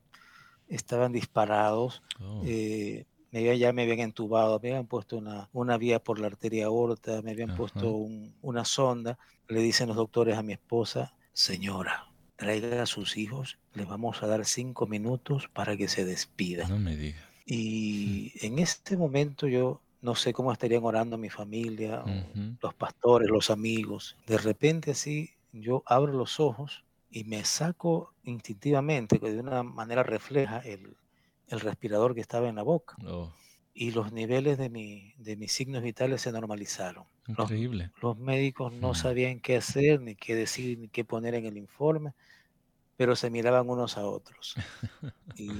estaban 0.68 1.12
disparados. 1.12 2.02
Oh. 2.20 2.42
Eh, 2.44 3.06
me 3.30 3.58
ya 3.58 3.72
me 3.72 3.82
habían 3.82 4.00
entubado, 4.00 4.58
me 4.62 4.70
habían 4.70 4.86
puesto 4.86 5.16
una, 5.16 5.48
una 5.52 5.78
vía 5.78 5.98
por 5.98 6.18
la 6.18 6.28
arteria 6.28 6.66
aorta, 6.66 7.22
me 7.22 7.32
habían 7.32 7.56
puesto 7.56 8.06
una 8.42 8.64
sonda. 8.64 9.18
Le 9.48 9.60
dicen 9.60 9.88
los 9.88 9.96
doctores 9.96 10.36
a 10.36 10.42
mi 10.42 10.52
esposa, 10.52 11.14
señora, 11.32 12.06
traiga 12.36 12.82
a 12.82 12.86
sus 12.86 13.16
hijos, 13.16 13.58
les 13.74 13.86
vamos 13.86 14.22
a 14.22 14.26
dar 14.26 14.44
cinco 14.44 14.86
minutos 14.86 15.48
para 15.52 15.76
que 15.76 15.88
se 15.88 16.04
despidan. 16.04 16.68
No 16.68 16.78
me 16.78 16.96
diga. 16.96 17.18
Y 17.44 18.32
en 18.44 18.58
este 18.58 18.96
momento 18.96 19.46
yo 19.46 19.80
no 20.02 20.14
sé 20.14 20.32
cómo 20.32 20.52
estarían 20.52 20.84
orando 20.84 21.16
mi 21.16 21.30
familia, 21.30 22.02
los 22.60 22.74
pastores, 22.74 23.28
los 23.28 23.50
amigos. 23.50 24.16
De 24.26 24.38
repente 24.38 24.90
así 24.92 25.30
yo 25.52 25.82
abro 25.86 26.12
los 26.12 26.40
ojos 26.40 26.84
y 27.10 27.24
me 27.24 27.44
saco 27.44 28.12
instintivamente, 28.24 29.18
que 29.18 29.32
de 29.32 29.40
una 29.40 29.62
manera 29.62 30.02
refleja 30.02 30.58
el, 30.58 30.96
respirador 31.48 32.14
que 32.14 32.20
estaba 32.20 32.48
en 32.48 32.56
la 32.56 32.62
boca. 32.62 32.96
Oh. 33.06 33.32
Y 33.74 33.90
los 33.90 34.12
niveles 34.12 34.56
de, 34.56 34.70
mi, 34.70 35.12
de 35.18 35.36
mis 35.36 35.52
signos 35.52 35.82
vitales 35.82 36.22
se 36.22 36.32
normalizaron. 36.32 37.04
Increíble. 37.28 37.90
Los, 38.00 38.16
médicos 38.16 38.72
no 38.72 38.92
mm. 38.92 38.94
sabían 38.94 39.40
qué 39.40 39.56
hacer, 39.56 40.00
ni 40.00 40.14
qué 40.14 40.34
decir, 40.34 40.78
ni 40.78 40.88
qué 40.88 41.04
poner 41.04 41.34
en 41.34 41.44
el 41.44 41.56
informe, 41.58 42.14
pero 42.96 43.16
se 43.16 43.28
miraban 43.28 43.68
unos 43.68 43.98
a 43.98 44.06
otros. 44.06 44.54
y 45.36 45.50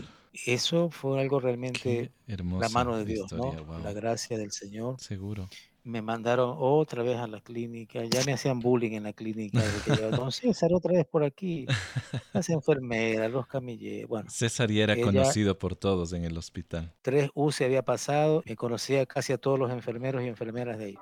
eso 0.47 0.90
fue 0.90 1.21
algo 1.21 1.40
realmente 1.40 2.11
la 2.26 2.69
mano 2.71 2.97
de 2.97 3.05
Dios, 3.05 3.33
¿no? 3.33 3.55
La 3.83 3.93
gracia 3.93 4.38
del 4.38 4.52
Señor. 4.52 4.99
Seguro 4.99 5.49
me 5.87 6.02
mandaron 6.02 6.57
otra 6.59 7.05
vez 7.05 7.16
a 7.16 7.28
la 7.28 7.40
clínica, 7.40 8.05
ya 8.05 8.25
me 8.25 8.33
hacían 8.33 8.59
bullying 8.59 8.93
en 8.93 9.05
la 9.05 9.12
clínica, 9.12 9.62
don 10.11 10.33
César 10.33 10.73
otra 10.75 10.93
vez 10.93 11.07
por 11.07 11.23
aquí, 11.23 11.64
las 12.33 12.49
enfermeras, 12.50 13.31
los 13.31 13.47
camilleros, 13.47 14.09
bueno. 14.09 14.28
César 14.28 14.69
ya 14.69 14.83
era 14.83 15.00
conocido 15.00 15.57
por 15.57 15.76
todos 15.76 16.12
en 16.12 16.25
el 16.25 16.37
hospital. 16.37 16.93
Tres 17.02 17.31
U 17.35 17.52
se 17.52 17.64
había 17.64 17.85
pasado, 17.85 18.43
me 18.45 18.57
conocía 18.57 19.07
casi 19.07 19.33
a 19.33 19.38
todos 19.38 19.61
los 19.61 19.71
enfermeros 19.71 20.25
y 20.25 20.26
enfermeras 20.26 20.76
de 20.78 20.87
ahí. 20.87 20.99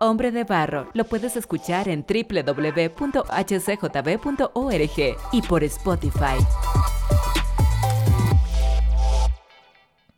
Hombre 0.00 0.32
de 0.32 0.44
Barro, 0.44 0.90
lo 0.92 1.04
puedes 1.04 1.34
escuchar 1.34 1.88
en 1.88 2.04
www.hcjb.org 2.06 2.98
y 5.32 5.42
por 5.42 5.64
Spotify. 5.64 6.36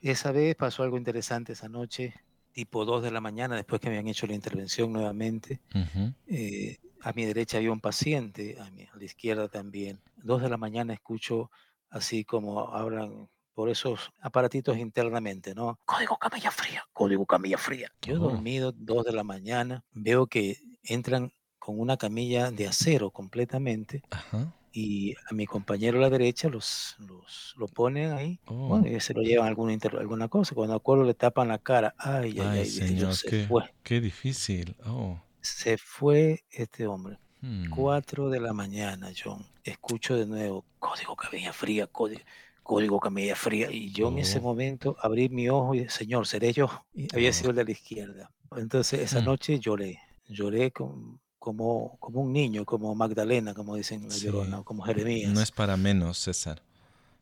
Esa 0.01 0.33
vez 0.33 0.57
pasó 0.57 0.83
algo 0.83 0.97
interesante 0.99 1.53
esa 1.53 1.69
noche 1.69 2.15
tipo 2.53 2.85
2 2.85 3.03
de 3.03 3.11
la 3.11 3.21
mañana, 3.21 3.57
después 3.57 3.81
que 3.81 3.89
me 3.89 3.97
habían 3.97 4.09
hecho 4.09 4.27
la 4.27 4.35
intervención 4.35 4.93
nuevamente. 4.93 5.61
Eh, 6.27 6.79
a 7.01 7.13
mi 7.13 7.25
derecha 7.25 7.57
había 7.57 7.73
un 7.73 7.81
paciente, 7.81 8.57
a, 8.61 8.71
mi, 8.71 8.85
a 8.85 8.97
la 8.97 9.05
izquierda 9.05 9.49
también. 9.49 10.01
2 10.19 10.43
de 10.43 10.49
la 10.49 10.57
mañana 10.57 10.95
escucho 10.95 11.51
así 11.91 12.25
como 12.25 12.75
hablan 12.75 13.29
por 13.55 13.69
esos 13.69 14.13
aparatitos 14.21 14.79
internamente, 14.79 15.55
¿no? 15.55 15.79
Código 15.85 16.17
camilla 16.17 16.51
fría, 16.51 16.85
código 16.93 17.27
camilla 17.27 17.59
fría. 17.59 17.91
Yo 18.01 18.15
oh. 18.17 18.31
dormido, 18.31 18.73
2 18.73 19.05
de 19.05 19.13
la 19.13 19.25
mañana, 19.25 19.85
veo 19.93 20.27
que 20.27 20.59
entran 20.85 21.33
con 21.59 21.79
una 21.79 21.97
camilla 21.97 22.51
de 22.51 22.67
acero 22.67 23.11
completamente. 23.11 24.03
Ajá 24.11 24.55
y 24.73 25.15
a 25.31 25.35
mi 25.35 25.47
compañero 25.47 25.99
a 25.99 26.03
la 26.03 26.11
derecha 26.11 26.49
los, 26.49 26.97
los 26.99 27.55
lo 27.59 27.69
ponen 27.69 28.13
ahí 28.13 28.41
oh. 28.47 28.81
y 28.85 28.99
se 29.01 29.13
lo 29.13 29.23
llevan 29.23 29.49
alguna, 29.49 29.77
alguna 29.99 30.29
cosa. 30.29 30.55
Cuando 30.55 30.75
acuerdo 30.75 31.05
le 31.05 31.15
tapan 31.15 31.49
la 31.49 31.59
cara. 31.59 31.95
Ay, 31.99 32.39
ay, 32.41 32.61
ay, 32.61 32.67
señor, 32.67 33.15
se 33.15 33.29
qué, 33.29 33.47
fue. 33.47 33.65
Qué 33.83 34.01
difícil. 34.01 34.75
Oh. 34.87 35.21
Se 35.41 35.77
fue 35.77 36.45
este 36.51 36.87
hombre. 36.87 37.19
Hmm. 37.41 37.69
Cuatro 37.71 38.31
de 38.31 38.41
la 38.41 38.53
mañana, 38.53 39.11
John. 39.17 39.45
Escucho 39.65 40.17
de 40.17 40.27
nuevo, 40.27 40.65
código 40.79 41.17
camilla 41.17 41.53
fría, 41.53 41.87
código, 41.87 42.23
código 42.63 42.99
camilla 42.99 43.37
fría. 43.37 43.71
Y 43.71 43.93
yo 43.93 44.09
en 44.09 44.19
ese 44.19 44.39
oh. 44.39 44.43
momento 44.43 44.97
abrí 45.01 45.29
mi 45.29 45.49
ojo 45.49 45.75
y, 45.75 45.89
señor, 45.89 46.27
seré 46.27 46.53
yo. 46.53 46.71
Y 46.95 47.15
había 47.15 47.33
sido 47.33 47.51
el 47.51 47.57
de 47.57 47.65
la 47.65 47.73
izquierda. 47.73 48.31
Entonces 48.57 49.01
esa 49.01 49.21
hmm. 49.21 49.25
noche 49.25 49.59
lloré. 49.59 50.01
Lloré 50.29 50.71
con, 50.71 51.21
como, 51.43 51.97
como 51.99 52.21
un 52.21 52.33
niño, 52.33 52.65
como 52.65 52.95
Magdalena, 52.95 53.53
como 53.53 53.75
dicen 53.75 54.07
la 54.09 54.63
como 54.63 54.85
Jeremías. 54.85 55.33
No 55.33 55.41
es 55.41 55.51
para 55.51 55.77
menos, 55.77 56.19
César. 56.19 56.63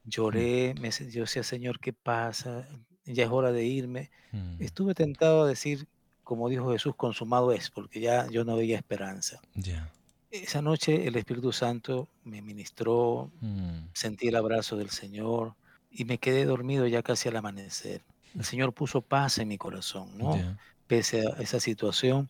Mm. 0.05 0.09
Lloré, 0.11 0.75
me, 0.79 0.91
yo 0.91 1.23
decía, 1.23 1.43
Señor, 1.43 1.81
¿qué 1.81 1.95
pasa? 1.95 2.69
Ya 3.07 3.25
es 3.25 3.31
hora 3.31 3.50
de 3.50 3.65
irme. 3.65 4.11
Mm. 4.33 4.62
Estuve 4.62 4.93
tentado 4.93 5.45
a 5.45 5.49
decir, 5.49 5.89
como 6.23 6.50
dijo 6.50 6.71
Jesús, 6.71 6.95
consumado 6.97 7.50
es, 7.53 7.71
porque 7.71 7.99
ya 7.99 8.29
yo 8.29 8.45
no 8.45 8.57
veía 8.57 8.77
esperanza. 8.77 9.41
Ya. 9.55 9.91
Esa 10.31 10.61
noche 10.61 11.09
el 11.09 11.17
Espíritu 11.17 11.50
Santo 11.50 12.07
me 12.23 12.43
ministró, 12.43 13.31
mm. 13.41 13.87
sentí 13.95 14.29
el 14.29 14.37
abrazo 14.37 14.77
del 14.77 14.91
Señor 14.91 15.55
y 15.91 16.05
me 16.05 16.19
quedé 16.19 16.45
dormido 16.45 16.87
ya 16.87 17.03
casi 17.03 17.31
al 17.31 17.37
amanecer. 17.37 18.03
El 18.35 18.45
Señor 18.45 18.75
puso 18.75 19.00
paz 19.00 19.39
en 19.39 19.49
mi 19.49 19.57
corazón, 19.57 20.19
¿no? 20.19 20.39
Pese 20.87 21.27
a 21.27 21.41
esa 21.41 21.59
situación. 21.59 22.29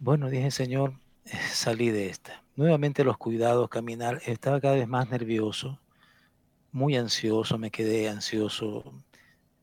Bueno, 0.00 0.30
dije, 0.30 0.52
Señor, 0.52 0.94
salí 1.52 1.90
de 1.90 2.08
esta. 2.08 2.44
Nuevamente 2.54 3.02
los 3.02 3.18
cuidados, 3.18 3.68
caminar, 3.68 4.20
estaba 4.26 4.60
cada 4.60 4.74
vez 4.74 4.86
más 4.86 5.10
nervioso, 5.10 5.80
muy 6.70 6.96
ansioso, 6.96 7.58
me 7.58 7.70
quedé 7.70 8.08
ansioso, 8.08 8.92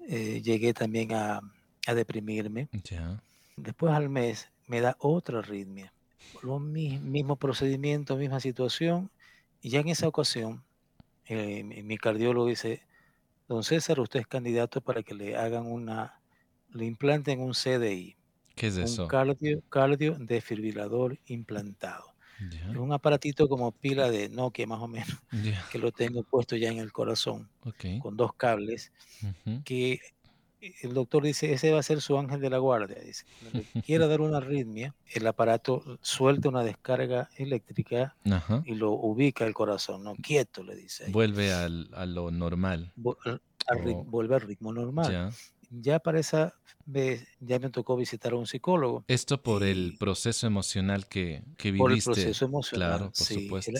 eh, 0.07 0.41
llegué 0.41 0.73
también 0.73 1.13
a, 1.13 1.41
deprimirme. 1.87 2.67
Después 3.55 3.93
al 3.93 4.09
mes 4.09 4.49
me 4.67 4.81
da 4.81 4.95
otra 4.99 5.39
arritmia, 5.39 5.93
lo 6.41 6.59
mismo 6.59 7.35
procedimiento, 7.35 8.17
misma 8.17 8.39
situación, 8.39 9.11
y 9.61 9.69
ya 9.69 9.81
en 9.81 9.89
esa 9.89 10.07
ocasión 10.07 10.63
eh, 11.27 11.63
mi 11.63 11.97
cardiólogo 11.97 12.47
dice, 12.47 12.81
don 13.47 13.63
César, 13.63 13.99
usted 13.99 14.21
es 14.21 14.27
candidato 14.27 14.81
para 14.81 15.03
que 15.03 15.13
le 15.13 15.37
hagan 15.37 15.67
una, 15.67 16.19
le 16.71 16.85
implanten 16.85 17.39
un 17.39 17.53
CDI. 17.53 18.15
¿Qué 18.55 18.67
es 18.67 18.77
eso? 18.77 19.03
Un 19.03 19.09
cardio, 19.09 19.61
cardio 19.69 20.17
desfibrilador 20.19 21.19
implantado. 21.27 22.15
Es 22.69 22.75
un 22.75 22.91
aparatito 22.91 23.47
como 23.47 23.71
pila 23.71 24.11
de 24.11 24.27
Nokia 24.27 24.67
más 24.67 24.81
o 24.81 24.87
menos, 24.87 25.17
que 25.71 25.77
lo 25.77 25.91
tengo 25.91 26.23
puesto 26.23 26.55
ya 26.55 26.69
en 26.69 26.79
el 26.79 26.91
corazón, 26.91 27.49
con 28.01 28.17
dos 28.17 28.33
cables, 28.33 28.91
que 29.63 29.99
el 30.81 30.93
doctor 30.93 31.23
dice, 31.23 31.53
ese 31.53 31.71
va 31.71 31.79
a 31.79 31.83
ser 31.83 32.01
su 32.01 32.17
ángel 32.17 32.41
de 32.41 32.49
la 32.49 32.57
guardia. 32.57 32.99
Dice, 32.99 33.25
quiera 33.85 34.07
dar 34.07 34.21
una 34.21 34.37
arritmia, 34.37 34.95
el 35.13 35.27
aparato 35.27 35.97
suelta 36.01 36.49
una 36.49 36.63
descarga 36.63 37.29
eléctrica 37.37 38.15
y 38.65 38.75
lo 38.75 38.91
ubica 38.91 39.45
el 39.45 39.53
corazón, 39.53 40.03
no 40.03 40.15
quieto, 40.15 40.63
le 40.63 40.75
dice. 40.75 41.05
Vuelve 41.11 41.53
al, 41.53 41.89
a 41.93 42.05
lo 42.05 42.31
normal. 42.31 42.91
Vuelve 42.95 44.35
al 44.35 44.41
ritmo 44.41 44.73
normal 44.73 45.11
ya 45.11 45.31
para 46.03 46.19
esa 46.19 46.53
vez 46.85 47.27
ya 47.39 47.59
me 47.59 47.69
tocó 47.69 47.95
visitar 47.95 48.33
a 48.33 48.35
un 48.35 48.47
psicólogo. 48.47 49.03
Esto 49.07 49.41
por 49.41 49.63
el 49.63 49.95
proceso 49.99 50.47
emocional 50.47 51.07
que, 51.07 51.43
que 51.57 51.71
viviste. 51.71 51.83
Por 51.83 51.91
el 51.93 52.03
proceso 52.03 52.45
emocional. 52.45 52.89
Claro, 52.89 53.05
por 53.05 53.15
supuesto. 53.15 53.71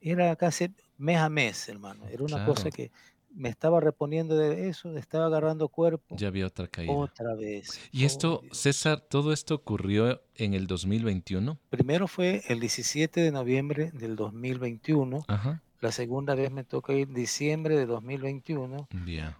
Era, 0.00 0.36
casi 0.36 0.68
mes 0.98 1.18
a 1.18 1.28
mes, 1.28 1.68
hermano. 1.68 2.06
Era 2.08 2.22
una 2.24 2.44
cosa 2.44 2.70
que 2.70 2.90
me 3.34 3.48
estaba 3.48 3.80
reponiendo 3.80 4.36
de 4.36 4.68
eso, 4.68 4.96
estaba 4.96 5.26
agarrando 5.26 5.68
cuerpo. 5.68 6.16
Ya 6.16 6.28
había 6.28 6.46
otra 6.46 6.68
caída. 6.68 6.92
Otra 6.92 7.34
vez. 7.34 7.80
¿Y 7.90 8.04
esto, 8.04 8.42
César, 8.52 9.00
todo 9.00 9.32
esto 9.32 9.54
ocurrió 9.54 10.22
en 10.34 10.54
el 10.54 10.66
2021? 10.66 11.58
Primero 11.70 12.06
fue 12.06 12.42
el 12.48 12.60
17 12.60 13.20
de 13.20 13.32
noviembre 13.32 13.90
del 13.92 14.14
2021. 14.14 15.24
Ajá. 15.26 15.62
La 15.80 15.92
segunda 15.92 16.34
vez 16.34 16.50
me 16.50 16.64
toca 16.64 16.92
ir 16.94 17.08
diciembre 17.08 17.76
de 17.76 17.86
2021. 17.86 18.88
Ya. 19.06 19.36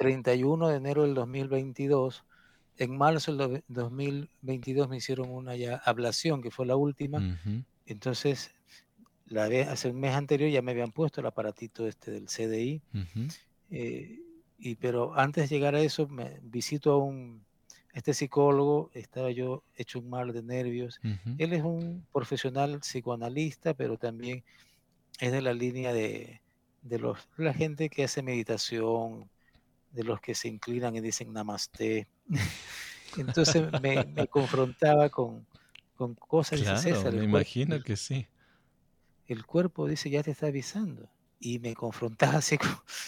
31 0.00 0.68
de 0.68 0.76
enero 0.76 1.02
del 1.02 1.14
2022. 1.14 2.24
En 2.78 2.96
marzo 2.96 3.36
del 3.36 3.62
2022 3.68 4.88
me 4.88 4.96
hicieron 4.96 5.30
una 5.30 5.54
ya 5.56 5.76
ablación, 5.84 6.40
que 6.40 6.50
fue 6.50 6.64
la 6.64 6.74
última. 6.74 7.38
Entonces, 7.84 8.50
la 9.26 9.46
vez, 9.46 9.68
hace 9.68 9.90
un 9.90 10.00
mes 10.00 10.14
anterior 10.14 10.50
ya 10.50 10.62
me 10.62 10.72
habían 10.72 10.90
puesto 10.90 11.20
el 11.20 11.26
aparatito 11.26 11.86
este 11.86 12.12
del 12.12 12.26
CDI. 12.28 12.80
Eh, 13.70 14.18
y, 14.58 14.74
pero 14.76 15.14
antes 15.18 15.50
de 15.50 15.54
llegar 15.54 15.74
a 15.74 15.82
eso, 15.82 16.08
me 16.08 16.40
visito 16.44 16.92
a 16.92 16.96
un, 16.96 17.44
este 17.92 18.14
psicólogo, 18.14 18.90
estaba 18.94 19.30
yo 19.30 19.62
hecho 19.76 19.98
un 19.98 20.08
mal 20.08 20.32
de 20.32 20.42
nervios. 20.42 20.98
Él 21.36 21.52
es 21.52 21.62
un 21.62 22.06
profesional 22.10 22.80
psicoanalista, 22.80 23.74
pero 23.74 23.98
también 23.98 24.44
es 25.20 25.30
de 25.30 25.42
la 25.42 25.52
línea 25.52 25.92
de, 25.92 26.40
de 26.80 26.98
los, 26.98 27.28
la 27.36 27.52
gente 27.52 27.90
que 27.90 28.04
hace 28.04 28.22
meditación, 28.22 29.28
de 29.90 30.04
los 30.04 30.20
que 30.20 30.34
se 30.34 30.48
inclinan 30.48 30.94
y 30.96 31.00
dicen 31.00 31.32
namaste. 31.32 32.08
Entonces 33.16 33.64
me, 33.80 34.26
confrontaba 34.28 35.08
con, 35.08 35.46
con 35.96 36.14
cosas. 36.14 36.60
Claro, 36.60 36.78
César, 36.78 37.12
me 37.12 37.24
imagino 37.24 37.82
que 37.82 37.96
sí. 37.96 38.26
El 39.26 39.44
cuerpo 39.46 39.86
dice, 39.86 40.10
ya 40.10 40.22
te 40.22 40.30
está 40.30 40.46
avisando. 40.46 41.08
Y 41.38 41.58
me 41.58 41.74
confrontaba 41.74 42.38
así. 42.38 42.58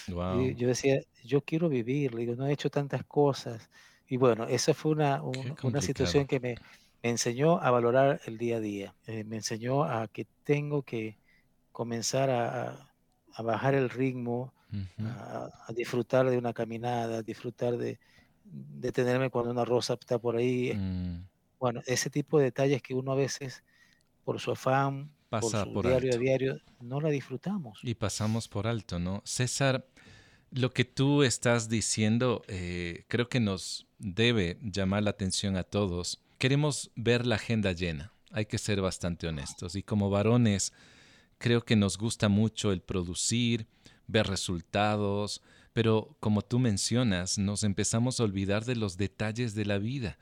yo 0.08 0.68
decía, 0.68 1.00
yo 1.22 1.42
quiero 1.42 1.68
vivir, 1.68 2.16
digo, 2.16 2.34
no 2.34 2.46
he 2.46 2.52
hecho 2.52 2.70
tantas 2.70 3.04
cosas. 3.04 3.68
Y 4.08 4.16
bueno, 4.16 4.44
esa 4.44 4.74
fue 4.74 4.92
una, 4.92 5.22
una 5.62 5.80
situación 5.80 6.26
que 6.26 6.40
me, 6.40 6.54
me, 7.02 7.10
enseñó 7.10 7.58
a 7.60 7.70
valorar 7.70 8.20
el 8.26 8.38
día 8.38 8.56
a 8.56 8.60
día. 8.60 8.94
Eh, 9.06 9.24
me 9.24 9.36
enseñó 9.36 9.84
a 9.84 10.08
que 10.08 10.26
tengo 10.44 10.82
que 10.82 11.18
comenzar 11.72 12.30
a, 12.30 12.88
a 13.34 13.42
bajar 13.42 13.74
el 13.74 13.90
ritmo, 13.90 14.52
a, 15.00 15.72
disfrutar 15.74 16.28
de 16.28 16.38
una 16.38 16.52
caminada, 16.52 17.18
a 17.18 17.22
disfrutar 17.22 17.76
de, 17.76 17.98
detenerme 18.44 19.30
cuando 19.30 19.50
una 19.50 19.64
rosa 19.64 19.94
está 19.94 20.18
por 20.18 20.36
ahí. 20.36 20.70
Eh, 20.70 20.74
mm. 20.74 21.26
Bueno, 21.58 21.80
ese 21.86 22.10
tipo 22.10 22.38
de 22.38 22.46
detalles 22.46 22.82
que 22.82 22.94
uno 22.94 23.12
a 23.12 23.14
veces, 23.14 23.62
por 24.24 24.40
su 24.40 24.50
afán, 24.50 25.10
Pasa 25.28 25.64
por, 25.64 25.84
su 25.84 25.88
diario 25.88 26.14
a 26.14 26.18
diario, 26.18 26.60
no 26.80 27.00
la 27.00 27.08
disfrutamos. 27.08 27.78
Y 27.82 27.94
pasamos 27.94 28.48
por 28.48 28.66
alto, 28.66 28.98
¿no? 28.98 29.22
César, 29.24 29.86
lo 30.50 30.72
que 30.72 30.84
tú 30.84 31.22
estás 31.22 31.70
diciendo 31.70 32.42
eh, 32.48 33.04
creo 33.08 33.30
que 33.30 33.40
nos 33.40 33.86
debe 33.98 34.58
llamar 34.60 35.04
la 35.04 35.10
atención 35.10 35.56
a 35.56 35.62
todos. 35.62 36.20
Queremos 36.36 36.90
ver 36.96 37.26
la 37.26 37.36
agenda 37.36 37.72
llena, 37.72 38.12
hay 38.30 38.44
que 38.44 38.58
ser 38.58 38.82
bastante 38.82 39.26
honestos. 39.26 39.74
Y 39.74 39.82
como 39.82 40.10
varones, 40.10 40.74
creo 41.38 41.64
que 41.64 41.76
nos 41.76 41.96
gusta 41.96 42.28
mucho 42.28 42.70
el 42.72 42.82
producir, 42.82 43.66
ver 44.06 44.26
resultados, 44.26 45.42
pero 45.72 46.16
como 46.20 46.42
tú 46.42 46.58
mencionas, 46.58 47.38
nos 47.38 47.64
empezamos 47.64 48.20
a 48.20 48.24
olvidar 48.24 48.64
de 48.64 48.76
los 48.76 48.96
detalles 48.96 49.54
de 49.54 49.64
la 49.64 49.78
vida. 49.78 50.18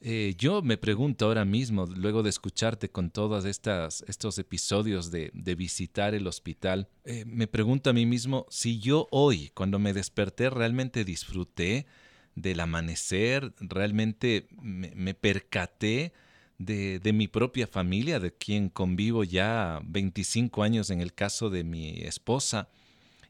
Eh, 0.00 0.34
yo 0.36 0.62
me 0.62 0.76
pregunto 0.76 1.26
ahora 1.26 1.44
mismo, 1.44 1.86
luego 1.86 2.22
de 2.22 2.30
escucharte 2.30 2.90
con 2.90 3.10
todos 3.10 3.44
estos 3.44 4.38
episodios 4.38 5.10
de, 5.10 5.30
visitar 5.56 6.14
el 6.14 6.26
hospital, 6.26 6.88
eh, 7.04 7.24
me 7.26 7.46
pregunto 7.46 7.90
a 7.90 7.92
mí 7.94 8.04
mismo 8.04 8.46
si 8.50 8.78
yo 8.78 9.08
hoy, 9.10 9.50
cuando 9.54 9.78
me 9.78 9.94
desperté, 9.94 10.50
realmente 10.50 11.04
disfruté 11.04 11.86
del 12.34 12.60
amanecer, 12.60 13.54
realmente 13.60 14.46
me 14.60 15.14
percaté 15.14 16.12
de, 16.58 17.12
mi 17.12 17.28
propia 17.28 17.66
familia, 17.66 18.20
de 18.20 18.32
quien 18.32 18.68
convivo 18.68 19.24
ya 19.24 19.80
25 19.84 20.62
años 20.62 20.90
en 20.90 21.00
el 21.00 21.12
caso 21.12 21.50
de 21.50 21.64
mi 21.64 22.00
esposa. 22.02 22.68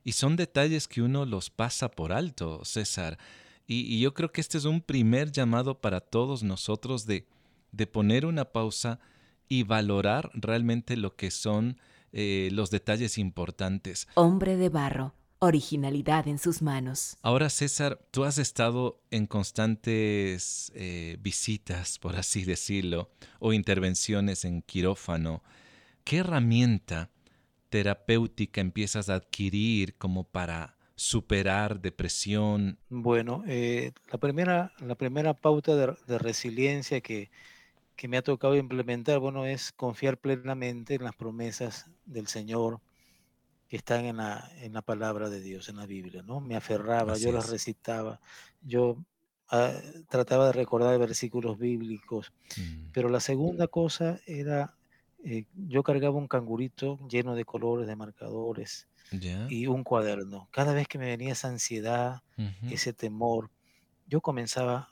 Y 0.06 0.12
son 0.12 0.36
detalles 0.36 0.86
que 0.86 1.02
uno 1.02 1.26
los 1.26 1.50
pasa 1.50 1.90
por 1.90 2.12
alto, 2.12 2.64
César. 2.64 3.18
Y, 3.66 3.98
yo 3.98 4.14
creo 4.14 4.30
que 4.30 4.40
este 4.40 4.56
es 4.56 4.64
un 4.64 4.80
primer 4.80 5.32
llamado 5.32 5.80
para 5.80 6.00
todos 6.00 6.44
nosotros 6.44 7.06
de, 7.06 7.26
de 7.72 7.88
poner 7.88 8.24
una 8.24 8.44
pausa 8.44 9.00
y 9.48 9.64
valorar 9.64 10.30
realmente 10.32 10.96
lo 10.96 11.16
que 11.16 11.32
son 11.32 11.80
eh, 12.12 12.50
los 12.52 12.70
detalles 12.70 13.18
importantes. 13.18 14.06
Hombre 14.14 14.56
de 14.56 14.68
barro 14.68 15.12
originalidad 15.40 16.28
en 16.28 16.38
sus 16.38 16.62
manos. 16.62 17.16
Ahora, 17.20 17.50
César, 17.50 18.00
tú 18.12 18.22
has 18.22 18.38
estado 18.38 19.02
en 19.10 19.26
constantes 19.26 20.70
eh, 20.76 21.18
visitas, 21.20 21.98
por 21.98 22.14
así 22.14 22.44
decirlo, 22.44 23.10
o 23.40 23.52
intervenciones 23.52 24.44
en 24.44 24.62
quirófano. 24.62 25.42
¿Qué 26.04 26.18
herramienta 26.18 27.10
terapéutica 27.68 28.60
empiezas 28.60 29.08
a 29.08 29.14
adquirir 29.14 29.94
como 29.96 30.24
para 30.24 30.76
superar 30.96 31.80
depresión? 31.80 32.78
Bueno, 32.88 33.44
eh, 33.46 33.92
la, 34.10 34.18
primera, 34.18 34.72
la 34.80 34.94
primera 34.94 35.34
pauta 35.34 35.76
de, 35.76 36.18
resiliencia 36.18 37.00
que, 37.00 37.30
que 37.94 38.08
me 38.08 38.16
ha 38.16 38.22
tocado 38.22 38.56
implementar, 38.56 39.18
bueno, 39.18 39.44
es 39.44 39.72
confiar 39.72 40.18
plenamente 40.18 40.94
en 40.94 41.04
las 41.04 41.14
promesas 41.14 41.90
del 42.06 42.26
Señor, 42.26 42.80
que 43.68 43.76
están 43.76 44.04
en 44.04 44.18
la, 44.18 44.50
en 44.60 44.72
la 44.72 44.82
palabra 44.82 45.28
de 45.28 45.40
Dios, 45.40 45.68
en 45.68 45.76
la 45.76 45.86
Biblia, 45.86 46.22
¿no? 46.22 46.40
Me 46.40 46.56
aferraba, 46.56 47.16
yo 47.16 47.32
las 47.32 47.50
recitaba, 47.50 48.20
yo 48.62 48.96
ah, 49.48 49.72
trataba 50.08 50.46
de 50.46 50.52
recordar 50.52 50.98
versículos 50.98 51.58
bíblicos, 51.58 52.32
mm. 52.56 52.90
pero 52.92 53.08
la 53.08 53.20
segunda 53.20 53.66
cosa 53.66 54.20
era, 54.26 54.75
eh, 55.28 55.44
yo 55.56 55.82
cargaba 55.82 56.16
un 56.16 56.28
cangurito 56.28 57.00
lleno 57.08 57.34
de 57.34 57.44
colores, 57.44 57.88
de 57.88 57.96
marcadores 57.96 58.86
y 59.48 59.66
un 59.66 59.82
cuaderno. 59.82 60.48
Cada 60.52 60.72
vez 60.72 60.86
que 60.86 60.98
me 60.98 61.06
venía 61.06 61.32
esa 61.32 61.48
ansiedad, 61.48 62.22
ese 62.70 62.92
temor, 62.92 63.50
yo 64.06 64.20
comenzaba 64.20 64.88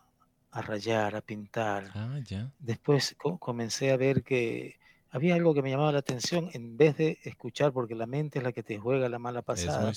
a 0.50 0.60
rayar, 0.60 1.14
a 1.14 1.20
pintar. 1.20 1.88
Ah, 1.94 2.18
Después 2.58 3.14
comencé 3.38 3.92
a 3.92 3.96
ver 3.96 4.24
que 4.24 4.80
había 5.10 5.36
algo 5.36 5.54
que 5.54 5.62
me 5.62 5.70
llamaba 5.70 5.92
la 5.92 6.00
atención, 6.00 6.50
en 6.52 6.76
vez 6.76 6.96
de 6.96 7.20
escuchar, 7.22 7.72
porque 7.72 7.94
la 7.94 8.06
mente 8.06 8.40
es 8.40 8.44
la 8.44 8.50
que 8.50 8.64
te 8.64 8.76
juega 8.76 9.08
la 9.08 9.20
mala 9.20 9.42
pasada, 9.42 9.92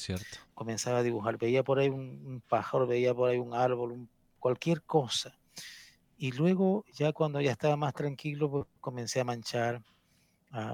comenzaba 0.53 0.99
a 0.99 1.03
dibujar, 1.03 1.39
veía 1.39 1.63
por 1.63 1.79
ahí 1.79 1.89
un, 1.89 2.43
pájaro, 2.47 2.85
veía 2.85 3.15
por 3.15 3.29
ahí 3.29 3.39
un 3.39 3.55
árbol, 3.55 4.07
cualquier 4.37 4.83
cosa. 4.83 5.35
Y 6.15 6.31
luego, 6.31 6.85
ya 6.93 7.11
cuando 7.11 7.41
ya 7.41 7.53
estaba 7.53 7.75
más 7.75 7.95
tranquilo, 7.95 8.51
pues, 8.51 8.65
comencé 8.79 9.19
a 9.19 9.23
manchar 9.23 9.81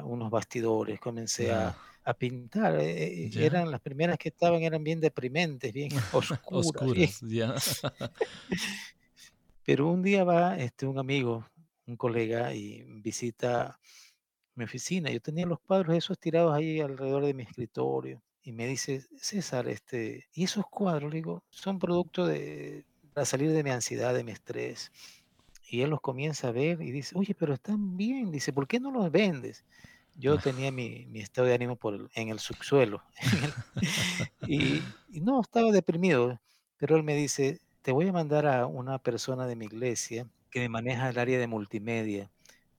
unos 0.03 0.29
bastidores, 0.29 0.99
comencé 0.99 1.51
a, 1.51 1.75
pintar. 2.17 2.79
Eh, 2.79 3.25
eh, 3.25 3.31
eran 3.35 3.71
las 3.71 3.79
primeras 3.81 4.17
que 4.17 4.29
estaban, 4.29 4.61
eran 4.61 4.83
bien 4.83 4.99
deprimentes, 4.99 5.71
bien 5.71 5.89
oscuras. 6.45 7.21
Pero 9.65 9.87
un 9.87 10.01
día 10.01 10.23
va 10.23 10.57
este, 10.57 10.85
un 10.85 10.99
amigo, 10.99 11.45
un 11.87 11.95
colega, 11.95 12.53
y 12.53 12.83
visita 13.01 13.79
mi 14.55 14.65
oficina. 14.65 15.09
Yo 15.09 15.21
tenía 15.21 15.45
los 15.45 15.59
cuadros 15.59 15.95
esos 15.95 16.19
tirados 16.19 16.53
ahí 16.53 16.81
alrededor 16.81 17.25
de 17.25 17.33
mi 17.33 17.43
escritorio. 17.43 18.21
Y 18.41 18.51
me 18.51 18.67
dice, 18.67 19.05
César, 19.15 19.69
este, 19.69 20.27
¿y 20.33 20.43
esos 20.43 20.65
cuadros? 20.69 21.11
Le 21.11 21.17
digo, 21.17 21.43
son 21.49 21.79
producto 21.79 22.27
de, 22.27 22.85
para 23.13 23.25
salir 23.25 23.51
de 23.51 23.63
mi 23.63 23.69
ansiedad, 23.69 24.13
de 24.13 24.23
mi 24.25 24.33
estrés. 24.33 24.91
Y 25.73 25.81
él 25.81 25.89
los 25.89 26.01
comienza 26.01 26.49
a 26.49 26.51
ver 26.51 26.83
y 26.83 26.91
dice, 26.91 27.17
oye, 27.17 27.33
pero 27.33 27.55
están 27.55 27.97
bien. 27.97 28.31
Dice, 28.31 28.53
¿por 28.53 28.67
qué 28.67 28.79
no 28.79 28.91
los 28.91 29.09
vendes? 29.11 29.65
Yo 30.13 30.37
tenía 30.37 30.71
mi, 30.71 31.07
mi 31.07 31.19
estado 31.19 31.47
de 31.47 31.55
ánimo 31.55 31.75
por 31.75 32.11
en 32.13 32.29
el 32.29 32.37
subsuelo. 32.37 33.01
y, 34.47 34.83
y 35.11 35.21
no, 35.21 35.41
estaba 35.41 35.71
deprimido. 35.71 36.39
Pero 36.77 36.95
él 36.95 37.01
me 37.01 37.15
dice, 37.15 37.59
te 37.81 37.91
voy 37.91 38.07
a 38.07 38.13
mandar 38.13 38.45
a 38.45 38.67
una 38.67 38.99
persona 38.99 39.47
de 39.47 39.55
mi 39.55 39.65
iglesia 39.65 40.27
que 40.51 40.59
me 40.59 40.69
maneja 40.69 41.09
el 41.09 41.17
área 41.17 41.39
de 41.39 41.47
multimedia 41.47 42.29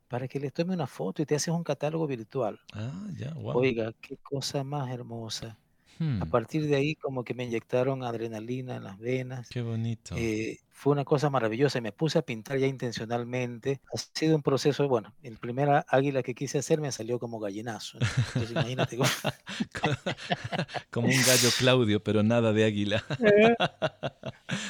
para 0.06 0.28
que 0.28 0.38
les 0.38 0.52
tome 0.52 0.74
una 0.74 0.86
foto 0.86 1.20
y 1.20 1.26
te 1.26 1.34
haces 1.34 1.52
un 1.52 1.64
catálogo 1.64 2.06
virtual. 2.06 2.60
Ah, 2.74 3.08
ya, 3.18 3.34
wow. 3.34 3.58
Oiga, 3.58 3.92
qué 4.00 4.18
cosa 4.18 4.62
más 4.62 4.88
hermosa. 4.92 5.58
A 6.00 6.04
hmm. 6.04 6.30
partir 6.30 6.66
de 6.66 6.76
ahí 6.76 6.94
como 6.94 7.24
que 7.24 7.34
me 7.34 7.44
inyectaron 7.44 8.02
adrenalina 8.02 8.76
en 8.76 8.84
las 8.84 8.98
venas. 8.98 9.48
Qué 9.48 9.62
bonito. 9.62 10.14
Eh, 10.16 10.58
fue 10.70 10.92
una 10.92 11.04
cosa 11.04 11.30
maravillosa 11.30 11.78
y 11.78 11.80
me 11.80 11.92
puse 11.92 12.18
a 12.18 12.22
pintar 12.22 12.58
ya 12.58 12.66
intencionalmente. 12.66 13.80
Ha 13.94 13.98
sido 14.18 14.36
un 14.36 14.42
proceso, 14.42 14.88
bueno, 14.88 15.14
el 15.22 15.38
primer 15.38 15.84
águila 15.88 16.22
que 16.22 16.34
quise 16.34 16.58
hacer 16.58 16.80
me 16.80 16.90
salió 16.90 17.18
como 17.18 17.38
gallinazo. 17.38 17.98
Entonces 18.00 18.50
imagínate. 18.50 18.98
como 20.90 21.08
un 21.08 21.22
gallo 21.26 21.48
Claudio, 21.58 22.02
pero 22.02 22.22
nada 22.22 22.52
de 22.52 22.64
águila. 22.64 23.04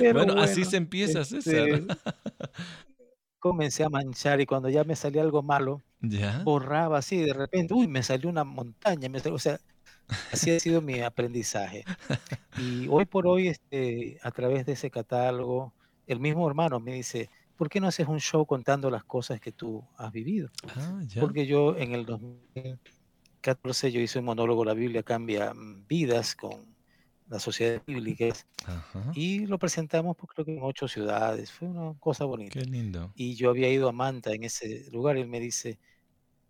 Eh, 0.01 0.13
bueno, 0.13 0.41
así 0.41 0.65
se 0.65 0.77
empieza, 0.77 1.25
César. 1.25 1.69
Este, 1.69 1.87
comencé 3.39 3.85
a 3.85 3.91
manchar 3.91 4.41
y 4.41 4.47
cuando 4.47 4.71
ya 4.71 4.85
me 4.85 4.97
salía 4.97 5.21
algo 5.21 5.43
malo, 5.43 5.83
borraba 6.45 6.99
así 6.99 7.19
de 7.19 7.35
repente, 7.35 7.75
uy, 7.75 7.87
me 7.87 8.03
salió 8.03 8.31
una 8.31 8.45
montaña, 8.45 9.09
me 9.09 9.19
o 9.19 9.39
sea, 9.39 9.61
así 10.33 10.51
ha 10.51 10.61
sido 10.61 10.81
mi 10.83 11.01
aprendizaje. 11.01 11.85
Y 12.59 12.87
hoy 12.89 13.05
por 13.05 13.27
hoy, 13.27 13.49
este, 13.49 14.19
a 14.23 14.31
través 14.31 14.67
de 14.67 14.73
ese 14.73 14.91
catálogo, 14.91 15.73
el 16.07 16.21
mismo 16.21 16.47
hermano 16.49 16.81
me 16.81 16.95
dice, 16.95 17.31
¿por 17.57 17.69
qué 17.69 17.81
no 17.81 17.89
haces 17.89 18.09
un 18.09 18.21
show 18.21 18.47
contando 18.47 18.91
las 18.91 19.05
cosas 19.05 19.41
que 19.41 19.53
tú 19.53 19.85
has 19.97 20.13
vivido? 20.13 20.51
Ah, 20.77 21.01
Porque 21.21 21.47
yo 21.47 21.77
en 21.77 21.93
el 21.93 22.05
2014 22.07 23.93
yo 23.93 24.01
hice 24.01 24.19
un 24.19 24.27
monólogo, 24.27 24.65
la 24.65 24.75
Biblia 24.75 25.03
cambia 25.03 25.53
mm, 25.55 25.87
vidas 25.87 26.35
con 26.35 26.75
la 27.29 27.39
sociedad 27.39 27.83
bíblica 27.87 28.27
y 29.15 29.47
lo 29.47 29.59
presentamos 29.59 30.17
pues, 30.17 30.31
creo 30.35 30.45
que 30.45 30.53
en 30.57 30.63
ocho 30.63 30.89
ciudades, 30.89 31.51
fue 31.51 31.69
una 31.69 31.99
cosa 31.99 32.25
bonita. 32.25 32.59
Qué 32.59 32.67
lindo. 32.67 33.13
Y 33.15 33.35
yo 33.35 33.51
había 33.51 33.71
ido 33.71 33.89
a 33.89 33.93
Manta 33.93 34.33
en 34.33 34.45
ese 34.45 34.91
lugar 34.91 35.17
y 35.17 35.23
él 35.23 35.29
me 35.29 35.41
dice, 35.41 35.79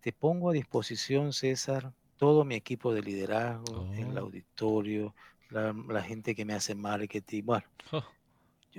te 0.01 0.11
pongo 0.11 0.49
a 0.49 0.53
disposición, 0.53 1.33
César, 1.33 1.93
todo 2.17 2.45
mi 2.45 2.55
equipo 2.55 2.93
de 2.93 3.01
liderazgo, 3.01 3.91
el 3.93 4.17
oh. 4.17 4.21
auditorio, 4.21 5.15
la, 5.49 6.01
gente 6.01 6.35
que 6.35 6.45
me 6.45 6.53
hace 6.53 6.75
marketing, 6.75 7.43
bueno. 7.43 7.65
Oh. 7.91 8.03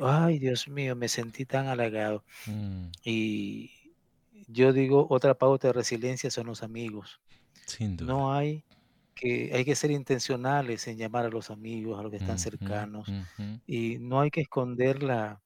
Ay, 0.03 0.39
Dios 0.39 0.69
mío, 0.69 0.95
me 0.95 1.09
sentí 1.09 1.47
tan 1.47 1.69
halagado. 1.69 2.23
Mm. 2.47 2.89
Y 3.03 3.71
yo 4.47 4.73
digo, 4.73 5.07
otra 5.09 5.35
pauta 5.35 5.69
de 5.69 5.73
resiliencia 5.73 6.31
son 6.31 6.49
los 6.49 6.63
amigos. 6.63 7.21
Sin 7.67 7.97
duda. 7.97 8.13
No 8.13 8.33
hay 8.33 8.63
que 9.15 9.51
hay 9.55 9.65
que 9.65 9.75
ser 9.75 9.91
intencionales 9.91 10.87
en 10.87 10.99
llamar 10.99 11.25
a 11.25 11.31
los 11.31 11.51
amigos, 11.51 11.99
a 11.99 12.03
los 12.03 12.11
que 12.11 12.19
están 12.19 12.39
cercanos, 12.39 13.09
y 13.67 13.97
no 13.99 14.21
hay 14.21 14.31
que 14.31 14.43
esconder 14.43 15.03
la, 15.03 15.41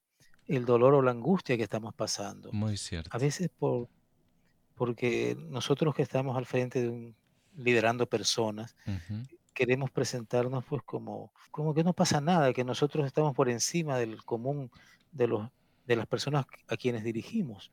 el 0.45 0.65
dolor 0.65 0.93
o 0.93 1.01
la 1.01 1.11
angustia 1.11 1.55
que 1.55 1.63
estamos 1.63 1.93
pasando. 1.93 2.51
Muy 2.51 2.75
cierto. 2.75 3.09
A 3.13 3.17
veces 3.17 3.49
por, 3.57 3.87
porque 4.75 5.37
nosotros 5.49 5.95
que 5.95 6.01
estamos 6.01 6.37
al 6.37 6.45
frente 6.45 6.81
de 6.81 6.89
un, 6.89 7.15
liderando 7.55 8.07
personas, 8.07 8.75
queremos 9.53 9.91
presentarnos 9.91 10.65
pues 10.65 10.81
como, 10.83 11.31
como 11.51 11.73
que 11.73 11.83
no 11.83 11.93
pasa 11.93 12.21
nada, 12.21 12.53
que 12.53 12.63
nosotros 12.63 13.05
estamos 13.05 13.35
por 13.35 13.49
encima 13.49 13.97
del 13.97 14.23
común 14.23 14.71
de, 15.11 15.27
los, 15.27 15.49
de 15.85 15.95
las 15.95 16.07
personas 16.07 16.45
a 16.67 16.77
quienes 16.77 17.03
dirigimos. 17.03 17.71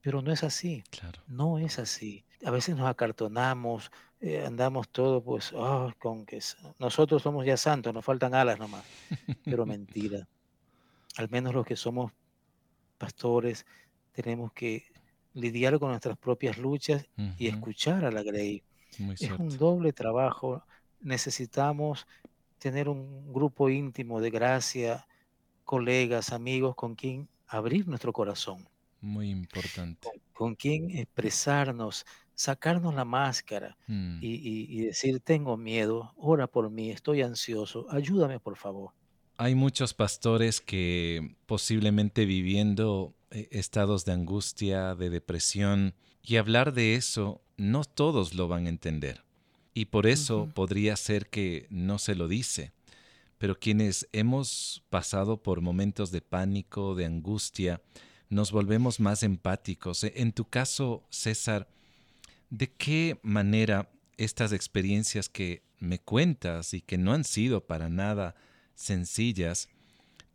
Pero 0.00 0.22
no 0.22 0.32
es 0.32 0.44
así. 0.44 0.84
Claro. 0.90 1.22
No 1.26 1.58
es 1.58 1.78
así. 1.78 2.24
A 2.44 2.50
veces 2.50 2.76
nos 2.76 2.86
acartonamos, 2.88 3.90
eh, 4.20 4.44
andamos 4.46 4.88
todos 4.88 5.22
pues, 5.24 5.52
ah, 5.56 5.92
con 5.98 6.24
que 6.24 6.40
nosotros 6.78 7.22
somos 7.22 7.44
ya 7.44 7.56
santos, 7.56 7.92
nos 7.92 8.04
faltan 8.04 8.34
alas 8.34 8.58
nomás. 8.58 8.84
Pero 9.44 9.66
mentira. 9.66 10.28
Al 11.16 11.28
menos 11.30 11.52
los 11.52 11.66
que 11.66 11.76
somos 11.76 12.12
pastores 12.96 13.66
tenemos 14.12 14.52
que 14.52 14.84
lidiar 15.34 15.78
con 15.78 15.90
nuestras 15.90 16.16
propias 16.16 16.58
luchas 16.58 17.06
y 17.36 17.48
escuchar 17.48 18.04
a 18.04 18.10
la 18.10 18.22
Grey. 18.22 18.62
Es 19.18 19.30
un 19.30 19.56
doble 19.56 19.92
trabajo. 19.92 20.62
Necesitamos 21.00 22.06
tener 22.58 22.88
un 22.88 23.32
grupo 23.32 23.68
íntimo 23.68 24.20
de 24.20 24.30
gracia, 24.30 25.06
colegas, 25.64 26.32
amigos 26.32 26.74
con 26.74 26.94
quien 26.94 27.28
abrir 27.46 27.86
nuestro 27.86 28.12
corazón. 28.12 28.68
Muy 29.00 29.30
importante. 29.30 30.08
Con, 30.32 30.54
quien 30.54 30.90
expresarnos, 30.90 32.04
sacarnos 32.34 32.94
la 32.94 33.04
máscara 33.04 33.76
mm. 33.86 34.18
y, 34.20 34.80
decir, 34.82 35.20
tengo 35.20 35.56
miedo, 35.56 36.12
ora 36.16 36.46
por 36.46 36.70
mí, 36.70 36.90
estoy 36.90 37.22
ansioso, 37.22 37.86
ayúdame 37.90 38.40
por 38.40 38.56
favor. 38.56 38.92
Hay 39.36 39.54
muchos 39.54 39.94
pastores 39.94 40.60
que 40.60 41.36
posiblemente 41.46 42.24
viviendo 42.24 43.14
eh, 43.30 43.48
estados 43.52 44.04
de 44.04 44.12
angustia, 44.12 44.96
de 44.96 45.10
depresión, 45.10 45.94
y 46.22 46.36
hablar 46.36 46.72
de 46.72 46.96
eso 46.96 47.40
no 47.58 47.84
todos 47.84 48.34
lo 48.34 48.48
van 48.48 48.66
a 48.66 48.70
entender. 48.70 49.22
Y 49.74 49.86
por 49.86 50.06
eso 50.06 50.48
podría 50.54 50.96
ser 50.96 51.28
que 51.28 51.66
no 51.68 51.98
se 51.98 52.14
lo 52.14 52.26
dice. 52.26 52.72
Pero 53.36 53.58
quienes 53.58 54.08
hemos 54.12 54.82
pasado 54.88 55.42
por 55.42 55.60
momentos 55.60 56.10
de 56.10 56.22
pánico, 56.22 56.94
de 56.94 57.04
angustia, 57.04 57.82
nos 58.30 58.50
volvemos 58.50 58.98
más 58.98 59.22
empáticos. 59.22 60.02
E, 60.02 60.14
en 60.16 60.32
tu 60.32 60.46
caso, 60.46 61.04
César, 61.10 61.68
¿de 62.50 62.72
qué 62.72 63.20
manera 63.22 63.90
estas 64.16 64.52
experiencias 64.52 65.28
que 65.28 65.62
me 65.78 66.00
cuentas 66.00 66.74
y 66.74 66.80
que 66.80 66.98
no 66.98 67.12
han 67.12 67.24
sido 67.24 67.66
para 67.66 67.88
nada 67.88 68.34
sencillas, 68.74 69.68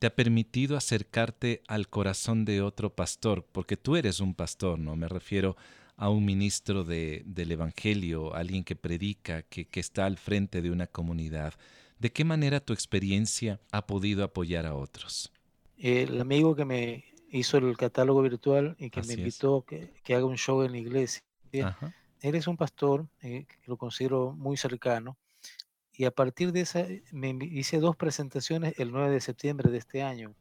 te 0.04 0.08
ha 0.08 0.16
permitido 0.18 0.76
acercarte 0.76 1.62
al 1.66 1.88
corazón 1.88 2.44
de 2.44 2.62
otro 2.62 2.94
pastor, 2.94 3.46
porque 3.50 3.78
tú 3.78 3.96
eres 3.96 4.20
un 4.20 4.34
pastor, 4.34 4.78
¿no? 4.78 4.98
Me 4.98 5.08
refiero 5.08 5.56
a 5.96 6.10
un 6.10 6.26
ministro 6.26 6.84
de, 6.84 7.24
del 7.26 7.54
Evangelio, 7.54 8.36
alguien 8.36 8.66
que 8.66 8.76
predica, 8.76 9.44
que, 9.44 9.64
que 9.64 9.80
está 9.80 10.06
al 10.06 10.18
frente 10.18 10.62
de 10.62 10.72
una 10.72 10.88
comunidad. 10.88 11.54
¿De 12.00 12.12
qué 12.12 12.26
manera 12.26 12.60
tu 12.60 12.74
experiencia 12.74 13.62
ha 13.72 13.88
podido 13.88 14.26
apoyar 14.26 14.66
a 14.66 14.76
otros? 14.76 15.32
El 15.78 16.20
amigo 16.20 16.54
que 16.54 16.66
me 16.66 17.06
hizo 17.30 17.58
el 17.60 17.78
catálogo 17.78 18.24
virtual 18.24 18.76
y 18.80 18.90
que 18.90 19.04
me 19.04 19.14
invitó 19.14 19.60
a 19.60 19.66
que, 19.66 19.90
que, 20.04 20.16
haga 20.16 20.26
un 20.26 20.36
show 20.36 20.64
en 20.64 20.74
la 20.74 20.80
iglesia, 20.80 21.24
él 21.54 22.36
es 22.36 22.46
un 22.46 22.58
pastor 22.58 23.08
eh, 23.22 23.46
que 23.48 23.56
lo 23.68 23.78
considero 23.78 24.34
muy 24.34 24.58
cercano 24.58 25.16
y 25.96 26.06
a 26.06 26.12
partir 26.12 26.52
de 26.52 26.62
esa 26.62 26.82
eh, 26.82 27.04
me 27.12 27.38
hice 27.42 27.80
dos 27.80 27.96
presentaciones 27.96 28.74
el 28.78 28.92
9 28.92 29.12
de 29.12 29.22
septiembre 29.22 29.72
de 29.72 29.78
este 29.78 30.04
año. 30.04 30.34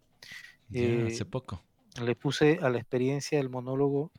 hace 0.70 1.22
eh, 1.22 1.24
poco. 1.30 1.62
Le 2.02 2.14
puse 2.14 2.58
a 2.62 2.70
la 2.70 2.78
experiencia 2.78 3.38
del 3.38 3.50
monólogo 3.50 4.10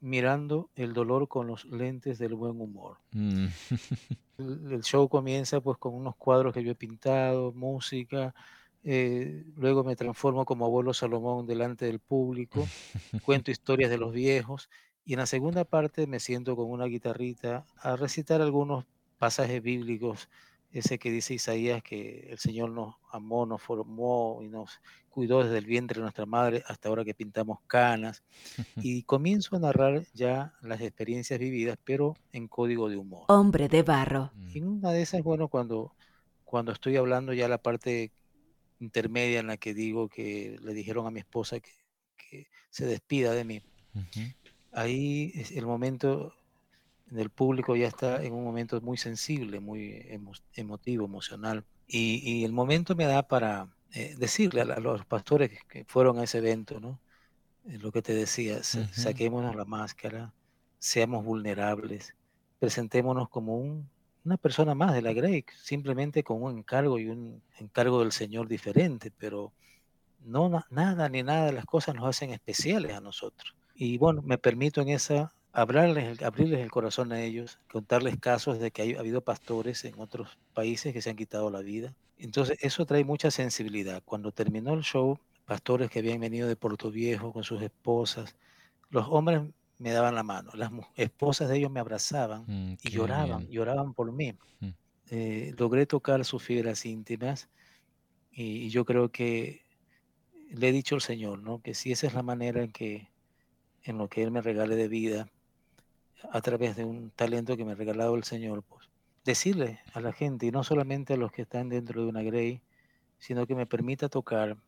mirando 0.00 0.68
el 0.74 0.92
dolor 0.92 1.28
con 1.28 1.46
los 1.46 1.64
lentes 1.64 2.18
del 2.18 2.34
buen 2.34 2.60
humor. 2.60 2.98
Mm. 3.12 3.46
el, 4.38 4.82
show 4.82 5.08
comienza 5.08 5.60
pues 5.62 5.78
con 5.78 5.94
unos 5.94 6.16
cuadros 6.16 6.52
que 6.52 6.62
yo 6.62 6.72
he 6.72 6.74
pintado, 6.74 7.52
música, 7.52 8.34
eh, 8.82 9.44
luego 9.56 9.82
me 9.82 9.96
transformo 9.96 10.44
como 10.44 10.66
abuelo 10.66 10.92
Salomón 10.92 11.46
delante 11.46 11.86
del 11.86 12.00
público, 12.00 12.68
cuento 13.24 13.50
historias 13.50 13.88
de 13.88 13.96
los 13.96 14.12
viejos 14.12 14.68
y 15.06 15.14
en 15.14 15.20
la 15.20 15.26
segunda 15.26 15.64
parte 15.64 16.06
me 16.06 16.20
siento 16.20 16.54
con 16.54 16.70
una 16.70 16.84
guitarrita 16.84 17.64
a 17.78 17.96
recitar 17.96 18.42
algunos 18.42 18.84
pasajes 19.18 19.62
bíblicos 19.62 20.28
ese 20.74 20.98
que 20.98 21.10
dice 21.10 21.34
Isaías 21.34 21.82
que 21.82 22.28
el 22.30 22.38
Señor 22.38 22.70
nos 22.70 22.96
amó, 23.10 23.46
nos 23.46 23.62
formó 23.62 24.40
y 24.42 24.48
nos 24.48 24.80
cuidó 25.08 25.44
desde 25.44 25.58
el 25.58 25.66
vientre 25.66 25.98
de 25.98 26.02
nuestra 26.02 26.26
madre 26.26 26.64
hasta 26.66 26.88
ahora 26.88 27.04
que 27.04 27.14
pintamos 27.14 27.60
canas. 27.66 28.24
Y 28.84 29.04
comienzo 29.04 29.54
a 29.54 29.60
narrar 29.60 30.04
ya 30.12 30.52
las 30.60 30.80
experiencias 30.80 31.38
vividas, 31.38 31.78
pero 31.84 32.16
en 32.32 32.48
código 32.48 32.88
de 32.88 32.96
humor. 32.96 33.24
Hombre 33.28 33.68
de 33.68 33.84
barro. 33.84 34.32
Y 34.52 34.60
una 34.60 34.90
de 34.90 35.02
esas, 35.02 35.22
bueno, 35.22 35.46
cuando, 35.48 35.94
cuando 36.44 36.72
estoy 36.72 36.96
hablando 36.96 37.32
ya 37.32 37.48
la 37.48 37.58
parte 37.58 38.10
intermedia 38.80 39.38
en 39.38 39.46
la 39.46 39.56
que 39.56 39.74
digo 39.74 40.08
que 40.08 40.58
le 40.60 40.74
dijeron 40.74 41.06
a 41.06 41.12
mi 41.12 41.20
esposa 41.20 41.60
que, 41.60 41.70
que 42.16 42.48
se 42.70 42.84
despida 42.84 43.32
de 43.32 43.44
mí. 43.44 43.62
Ahí 44.72 45.30
es 45.36 45.52
el 45.52 45.66
momento 45.66 46.34
el 47.18 47.30
público 47.30 47.76
ya 47.76 47.86
está 47.86 48.22
en 48.22 48.32
un 48.32 48.44
momento 48.44 48.80
muy 48.80 48.96
sensible, 48.96 49.60
muy 49.60 50.06
emotivo, 50.54 51.04
emocional. 51.04 51.64
Y, 51.86 52.44
el 52.44 52.52
momento 52.52 52.94
me 52.94 53.04
da 53.04 53.22
para 53.22 53.68
eh, 53.92 54.14
decirle 54.18 54.62
a, 54.62 54.80
los 54.80 55.04
pastores 55.04 55.50
que, 55.68 55.84
fueron 55.84 56.18
a 56.18 56.24
ese 56.24 56.38
evento, 56.38 56.80
¿no? 56.80 56.98
Eh, 57.66 57.78
lo 57.78 57.92
que 57.92 58.02
te 58.02 58.14
decía, 58.14 58.62
saquémonos 58.62 59.54
la 59.54 59.64
máscara, 59.64 60.32
seamos 60.78 61.24
vulnerables, 61.24 62.14
presentémonos 62.58 63.28
como 63.28 63.84
una 64.24 64.36
persona 64.38 64.74
más 64.74 64.94
de 64.94 65.02
la 65.02 65.12
Grey, 65.12 65.44
simplemente 65.62 66.24
con 66.24 66.42
un 66.42 66.58
encargo 66.58 66.98
y 66.98 67.08
un 67.08 67.42
encargo 67.58 68.00
del 68.00 68.12
Señor 68.12 68.48
diferente, 68.48 69.10
pero 69.10 69.52
no 70.24 70.64
nada 70.70 71.08
ni 71.08 71.22
nada 71.22 71.46
de 71.46 71.52
las 71.52 71.66
cosas 71.66 71.94
nos 71.94 72.06
hacen 72.06 72.30
especiales 72.30 72.94
a 72.94 73.00
nosotros. 73.00 73.54
Y 73.74 73.98
bueno, 73.98 74.22
me 74.22 74.38
permito 74.38 74.80
en 74.80 74.88
esa 74.88 75.34
hablarles, 75.54 76.20
abrirles 76.20 76.60
el 76.60 76.70
corazón 76.70 77.12
a 77.12 77.22
ellos, 77.22 77.60
contarles 77.70 78.18
casos 78.18 78.58
de 78.58 78.72
que 78.72 78.96
ha 78.96 79.00
habido 79.00 79.22
pastores 79.22 79.84
en 79.84 79.98
otros 80.00 80.36
países 80.52 80.92
que 80.92 81.00
se 81.00 81.10
han 81.10 81.16
quitado 81.16 81.48
la 81.48 81.60
vida. 81.60 81.94
Entonces, 82.18 82.58
eso 82.60 82.84
trae 82.84 83.04
mucha 83.04 83.30
sensibilidad. 83.30 84.02
Cuando 84.04 84.32
terminó 84.32 84.74
el 84.74 84.82
show, 84.82 85.18
pastores 85.46 85.90
que 85.90 86.00
habían 86.00 86.20
venido 86.20 86.48
de 86.48 86.56
Puerto 86.56 86.90
Viejo 86.90 87.32
con 87.32 87.44
sus 87.44 87.62
esposas, 87.62 88.34
los 88.90 89.06
hombres 89.08 89.42
me 89.78 89.92
daban 89.92 90.16
la 90.16 90.24
mano, 90.24 90.50
las 90.54 90.72
esposas 90.96 91.48
de 91.48 91.58
ellos 91.58 91.70
me 91.70 91.80
abrazaban 91.80 92.44
mm, 92.46 92.76
y 92.82 92.90
lloraban, 92.90 93.48
lloraban 93.48 93.94
por 93.94 94.10
mí. 94.12 94.36
Mm. 94.58 94.68
Eh, 95.10 95.54
logré 95.56 95.86
tocar 95.86 96.24
sus 96.24 96.42
fibras 96.42 96.84
íntimas 96.84 97.48
y, 98.32 98.42
y, 98.42 98.70
yo 98.70 98.84
creo 98.84 99.10
que 99.10 99.62
le 100.50 100.68
he 100.68 100.72
dicho 100.72 100.94
al 100.94 101.00
Señor, 101.00 101.40
¿no? 101.40 101.60
Que 101.60 101.74
si 101.74 101.92
esa 101.92 102.06
es 102.06 102.14
la 102.14 102.22
manera 102.22 102.62
en 102.62 102.72
que, 102.72 103.08
en 103.82 103.98
lo 103.98 104.08
que 104.08 104.22
Él 104.22 104.30
me 104.30 104.40
regale 104.40 104.76
de 104.76 104.88
vida, 104.88 105.28
a 106.32 106.40
través 106.42 106.76
de 106.76 106.84
un 106.84 107.10
talento 107.10 107.56
que 107.56 107.64
me 107.64 107.72
ha 107.72 107.74
regalado 107.76 108.14
el 108.16 108.24
Señor, 108.24 108.62
pues 108.64 108.88
decirle 109.24 109.80
a 109.94 110.00
la 110.00 110.12
gente, 110.12 110.46
y 110.46 110.50
no 110.50 110.64
solamente 110.64 111.14
a 111.14 111.16
los 111.16 111.32
que 111.32 111.42
están 111.42 111.68
dentro 111.70 112.02
de 112.02 112.08
una 112.08 112.22
Grey, 112.22 112.62
sino 113.18 113.46
que 113.46 113.54
me 113.54 113.66
permita 113.66 114.08
tocar 114.08 114.58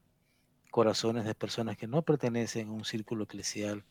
corazones 0.70 1.24
de 1.24 1.34
personas 1.34 1.76
que 1.76 1.86
no 1.88 2.02
pertenecen 2.02 2.68
a 2.68 2.72
un 2.72 2.84
círculo 2.84 3.24
eclesial, 3.24 3.84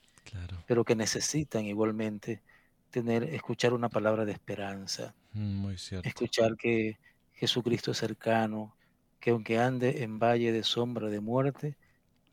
pero 0.66 0.86
que 0.86 0.96
necesitan 0.96 1.66
igualmente 1.66 2.44
tener, 2.92 3.24
escuchar 3.26 3.74
una 3.74 3.90
palabra 3.90 4.26
de 4.26 4.34
esperanza, 4.34 5.16
mm, 5.34 5.70
escuchar 6.02 6.56
que 6.58 7.00
Jesucristo 7.34 7.92
es 7.92 7.98
cercano, 8.00 8.78
que 9.20 9.32
aunque 9.32 9.60
ande 9.60 10.04
en 10.04 10.20
valle 10.20 10.52
de 10.52 10.64
sombra 10.64 11.10
de 11.10 11.20
muerte, 11.22 11.78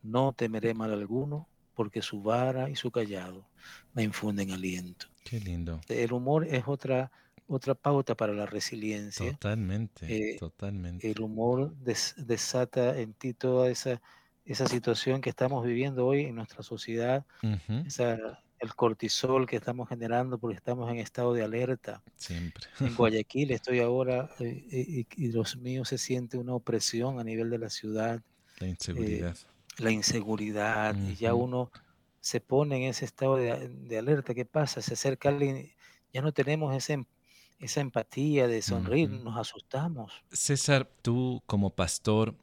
no 0.03 0.33
temeré 0.35 0.75
mal 0.75 0.93
alguno, 0.93 1.52
porque 1.75 2.03
su 2.03 2.23
vara 2.23 2.69
y 2.71 2.77
su 2.77 2.91
callado 2.91 3.45
me 3.95 4.03
infunden 4.03 4.51
aliento. 4.51 5.07
Qué 5.25 5.41
lindo. 5.41 5.81
El 5.89 6.13
humor 6.13 6.47
es 6.47 6.65
otra, 6.67 7.11
otra 7.47 7.75
pauta 7.75 8.15
para 8.15 8.33
la 8.33 8.47
resiliencia. 8.47 9.31
Totalmente, 9.33 10.07
eh, 10.07 10.37
totalmente. 10.39 11.11
El 11.11 11.21
humor 11.21 11.75
desata 11.77 12.99
en 12.99 13.15
ti 13.15 13.35
toda 13.35 13.71
esa, 13.71 14.01
esa 14.45 14.67
situación 14.67 15.21
que 15.21 15.31
estamos 15.31 15.65
viviendo 15.65 16.07
hoy 16.07 16.23
en 16.23 16.35
nuestra 16.35 16.63
sociedad, 16.63 17.25
el 18.63 18.77
cortisol 18.77 19.47
que 19.47 19.57
estamos 19.57 19.89
generando 19.89 20.39
porque 20.39 20.57
estamos 20.57 20.89
en 20.91 20.99
estado 20.99 21.35
de 21.35 21.43
alerta. 21.43 22.03
Siempre. 22.17 22.65
En 22.81 22.95
Guayaquil 22.97 23.51
estoy 23.51 23.81
ahora 23.81 24.31
eh, 24.39 24.65
y, 24.71 25.07
y, 25.17 25.33
los 25.33 25.57
míos 25.57 25.89
se 25.89 25.99
siente 25.99 26.39
una 26.39 26.55
opresión 26.55 27.19
a 27.19 27.25
nivel 27.25 27.51
de 27.51 27.59
la 27.59 27.71
ciudad. 27.71 28.23
La 28.61 28.69
inseguridad. 28.69 29.37
Eh, 29.37 29.52
la 29.79 29.91
inseguridad, 29.91 30.97
y 30.97 31.17
ya 31.17 31.35
uno 31.35 31.71
se 32.21 32.41
pone 32.41 32.77
en 32.77 32.83
ese 32.85 33.05
estado 33.05 33.37
de, 33.37 33.99
alerta. 33.99 34.35
¿Qué 34.35 34.45
pasa? 34.45 34.81
Se 34.81 34.95
acerca 34.95 35.29
alguien, 35.29 35.73
ya 36.13 36.23
no 36.23 36.33
tenemos 36.33 36.75
ese, 36.75 37.05
esa 37.59 37.81
empatía 37.81 38.47
de 38.47 38.63
sonreír, 38.63 39.11
nos 39.11 39.39
asustamos. 39.39 40.13
César, 40.31 40.89
tú 41.03 41.43
como 41.47 41.71
pastor 41.71 42.35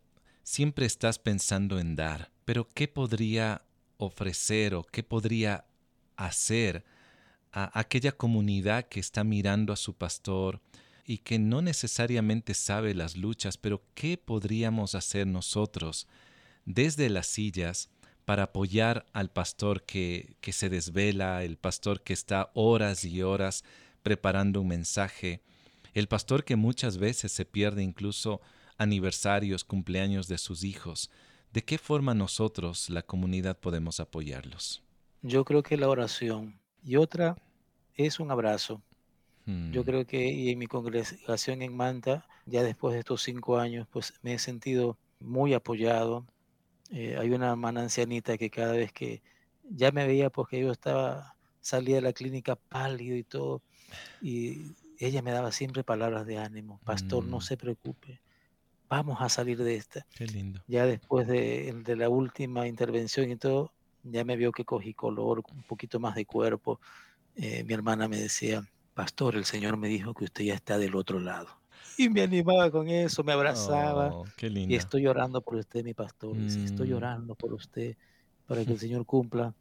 siempre 0.44 0.86
estás 0.86 1.20
pensando 1.20 1.80
en 1.80 1.96
dar, 1.96 2.32
pero 2.46 2.68
¿qué 2.74 2.88
podría 2.88 3.64
ofrecer 3.98 4.76
o 4.76 4.84
qué 4.84 5.04
podría 5.04 5.66
hacer 6.16 6.84
a 7.52 7.80
aquella 7.80 8.12
comunidad 8.12 8.88
que 8.88 9.00
está 9.00 9.24
mirando 9.24 9.74
a 9.74 9.78
su 9.78 9.94
pastor 9.94 10.62
y 11.06 11.20
que 11.20 11.40
no 11.40 11.62
necesariamente 11.62 12.54
sabe 12.54 12.94
las 12.94 13.18
luchas, 13.18 13.58
pero 13.58 13.82
qué 13.96 14.18
podríamos 14.18 14.96
hacer 14.96 15.26
nosotros 15.26 16.08
desde 16.70 17.10
las 17.10 17.26
sillas 17.26 17.90
para 18.26 18.44
apoyar 18.44 19.08
al 19.12 19.32
pastor 19.32 19.84
que, 19.84 20.36
que 20.40 20.54
se 20.54 20.70
desvela, 20.70 21.44
el 21.44 21.58
pastor 21.58 22.02
que 22.04 22.14
está 22.14 22.52
horas 22.54 23.04
y 23.04 23.24
horas 23.24 23.64
preparando 24.04 24.62
un 24.62 24.68
mensaje, 24.68 25.42
el 25.96 26.08
pastor 26.08 26.44
que 26.44 26.56
muchas 26.56 27.00
veces 27.00 27.32
se 27.32 27.44
pierde 27.44 27.82
incluso 27.82 28.40
aniversarios, 28.78 29.64
cumpleaños 29.64 30.28
de 30.28 30.38
sus 30.38 30.64
hijos. 30.64 31.10
¿De 31.52 31.64
qué 31.64 31.80
forma 31.80 32.14
nosotros, 32.14 32.92
la 32.92 33.02
comunidad, 33.02 33.58
podemos 33.58 34.00
apoyarlos? 34.00 34.84
Yo 35.24 35.44
creo 35.44 35.64
que 35.64 35.76
la 35.76 35.90
oración 35.90 36.60
y 36.84 36.98
otra 36.98 37.36
es 37.96 38.20
un 38.20 38.30
abrazo. 38.30 38.84
Yo 39.48 39.82
hmm. 39.82 39.86
creo 39.86 40.06
que 40.06 40.32
y 40.32 40.52
en 40.52 40.60
mi 40.60 40.68
congregación 40.68 41.64
en 41.64 41.76
Manta, 41.76 42.28
ya 42.46 42.62
después 42.62 42.94
de 42.94 43.00
estos 43.00 43.24
cinco 43.24 43.58
años, 43.58 43.88
pues 43.90 44.14
me 44.22 44.36
he 44.36 44.40
sentido 44.40 45.00
muy 45.20 45.56
apoyado, 45.56 46.28
eh, 46.92 47.18
hay 47.20 47.32
una 47.32 47.52
hermana 47.52 47.82
ancianita 47.82 48.38
que 48.38 48.50
cada 48.50 48.74
vez 48.74 48.92
que 48.92 49.22
ya 49.64 49.92
me 49.92 50.08
veía 50.08 50.30
porque 50.30 50.60
yo 50.60 50.72
estaba, 50.72 51.36
salía 51.62 51.96
de 51.96 52.02
la 52.02 52.14
clínica 52.14 52.56
pálido 52.56 53.16
y 53.16 53.24
todo, 53.24 53.62
y 54.22 54.72
ella 54.98 55.22
me 55.22 55.32
daba 55.32 55.52
siempre 55.52 55.84
palabras 55.84 56.26
de 56.26 56.38
ánimo, 56.38 56.80
pastor, 56.84 57.24
no 57.26 57.38
mm. 57.38 57.42
se 57.42 57.58
preocupe, 57.58 58.22
vamos 58.90 59.22
a 59.22 59.30
salir 59.30 59.62
de 59.62 59.76
esta. 59.76 60.06
Qué 60.16 60.26
lindo. 60.26 60.62
Ya 60.68 60.86
después 60.86 61.28
de, 61.28 61.74
de, 61.86 61.96
la 61.96 62.10
última 62.10 62.68
intervención 62.68 63.30
y 63.30 63.36
todo, 63.36 63.72
ya 64.04 64.24
me 64.24 64.36
vio 64.36 64.52
que 64.52 64.66
cogí 64.66 64.94
color, 64.94 65.44
un 65.54 65.64
poquito 65.64 66.00
más 66.00 66.16
de 66.16 66.26
cuerpo. 66.26 66.80
Eh, 67.36 67.64
mi 67.64 67.74
hermana 67.74 68.08
me 68.08 68.18
decía, 68.18 68.68
pastor, 68.96 69.36
el 69.36 69.46
Señor 69.46 69.78
me 69.78 69.90
dijo 69.90 70.14
que 70.14 70.26
usted 70.26 70.46
ya 70.46 70.56
está 70.56 70.78
del 70.80 70.96
otro 70.96 71.20
lado 71.20 71.59
y 71.98 72.10
me 72.10 72.22
animaba 72.22 72.70
con 72.72 72.88
eso, 72.88 73.24
me 73.24 73.34
abrazaba. 73.34 74.14
Oh, 74.14 74.26
y 74.42 74.76
estoy 74.76 75.04
llorando 75.04 75.42
por 75.42 75.56
usted, 75.56 75.84
mi 75.84 75.94
pastor. 75.94 76.38
estoy 76.38 76.88
mm. 76.88 76.92
llorando 76.92 77.36
por 77.36 77.54
usted 77.54 77.96
para 78.46 78.66
que 78.66 78.72
el 78.74 78.80
Señor 78.80 79.06
cumpla 79.06 79.54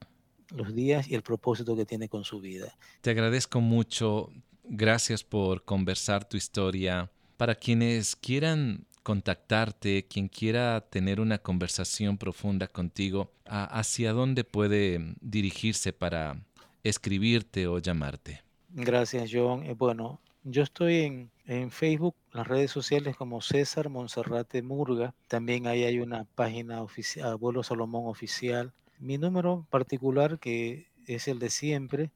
los 0.51 0.75
días 0.75 1.09
y 1.09 1.15
el 1.15 1.23
propósito 1.23 1.77
que 1.77 1.85
tiene 1.85 2.09
con 2.09 2.25
su 2.25 2.41
vida. 2.41 2.75
Te 3.01 3.11
agradezco 3.11 3.61
mucho. 3.61 4.31
Gracias 4.65 5.25
por 5.25 5.65
conversar 5.65 6.29
tu 6.29 6.37
historia. 6.37 7.11
Para 7.37 7.55
quienes 7.55 8.17
quieran 8.17 8.87
contactarte, 9.03 10.07
quien 10.07 10.29
quiera 10.29 10.87
tener 10.91 11.21
una 11.21 11.39
conversación 11.39 12.19
profunda 12.19 12.67
contigo, 12.67 13.33
¿hacia 13.47 14.13
dónde 14.13 14.45
puede 14.45 15.15
dirigirse 15.21 15.93
para 15.93 16.39
escribirte 16.83 17.67
o 17.67 17.79
llamarte? 17.79 18.43
Gracias, 18.69 19.31
John. 19.33 19.65
Eh, 19.65 19.73
bueno, 19.73 20.21
yo 20.45 20.63
estoy 20.63 20.97
en, 20.97 21.31
en 21.49 21.71
Facebook, 21.71 22.15
las 22.31 22.47
redes 22.47 22.71
sociales 22.71 23.17
como 23.17 23.41
César 23.41 23.89
Monserrate 23.89 24.61
Murga. 24.63 25.15
También 25.29 25.67
ahí 25.67 25.85
hay 25.85 25.99
una 25.99 26.25
página 26.25 26.83
oficial, 26.83 27.31
Abuelo 27.31 27.63
Salomón 27.63 28.07
Oficial. 28.07 28.75
Mi 28.99 29.17
número 29.17 29.67
particular, 29.71 30.39
que 30.39 30.91
es 31.07 31.27
el 31.27 31.39
de 31.39 31.49
siempre, 31.49 32.11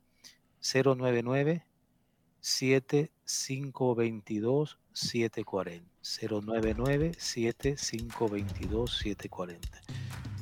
099 0.61 1.65
7522 2.41 4.79
740. 4.93 5.91
099 6.03 7.13
7522 7.17 8.99
740. 8.99 9.81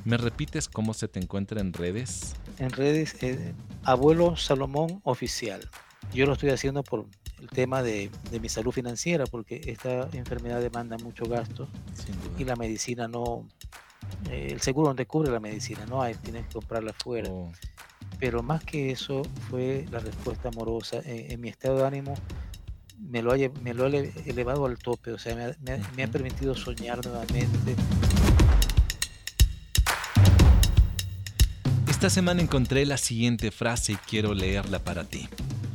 ¿Me 0.03 0.17
repites 0.17 0.67
cómo 0.67 0.93
se 0.93 1.07
te 1.07 1.19
encuentra 1.19 1.61
en 1.61 1.71
redes? 1.71 2.35
En 2.57 2.71
redes, 2.71 3.23
eh, 3.23 3.53
Abuelo 3.83 4.35
Salomón 4.35 4.99
Oficial. 5.03 5.69
Yo 6.13 6.25
lo 6.25 6.33
estoy 6.33 6.49
haciendo 6.49 6.83
por 6.83 7.05
el 7.41 7.49
tema 7.49 7.81
de, 7.81 8.11
mi 8.39 8.49
salud 8.49 8.71
financiera, 8.71 9.25
porque 9.25 9.61
esta 9.65 10.07
enfermedad 10.13 10.61
demanda 10.61 10.97
mucho 10.97 11.25
gasto 11.25 11.67
y 12.37 12.43
la 12.43 12.55
medicina 12.55 13.07
no, 13.07 13.47
eh, 14.29 14.49
el 14.51 14.61
seguro 14.61 14.89
no 14.89 14.95
te 14.95 15.07
cubre 15.07 15.31
la 15.31 15.39
medicina, 15.39 15.85
no 15.87 16.01
hay, 16.01 16.13
tienes 16.15 16.45
que 16.45 16.53
comprarla 16.53 16.91
afuera. 16.91 17.29
Oh. 17.31 17.51
Pero 18.19 18.43
más 18.43 18.63
que 18.63 18.91
eso 18.91 19.23
fue 19.49 19.85
la 19.91 19.97
respuesta 19.99 20.49
amorosa. 20.49 21.01
En, 21.03 21.41
mi 21.41 21.49
estado 21.49 21.77
de 21.77 21.87
ánimo 21.87 22.13
me 22.99 23.23
lo, 23.23 23.31
ha, 23.33 23.37
me 23.63 23.73
lo 23.73 23.87
elevado 23.87 24.67
al 24.67 24.77
tope, 24.77 25.11
o 25.11 25.17
sea, 25.17 25.35
me, 25.35 25.81
me 25.95 26.03
ha 26.03 26.07
permitido 26.07 26.53
soñar 26.53 27.03
nuevamente. 27.03 27.75
Esta 31.89 32.11
semana 32.11 32.41
encontré 32.43 32.85
la 32.85 32.97
siguiente 32.97 33.49
frase 33.49 33.93
y 33.93 33.95
quiero 33.95 34.35
leerla 34.35 34.79
para 34.79 35.03
ti. 35.03 35.27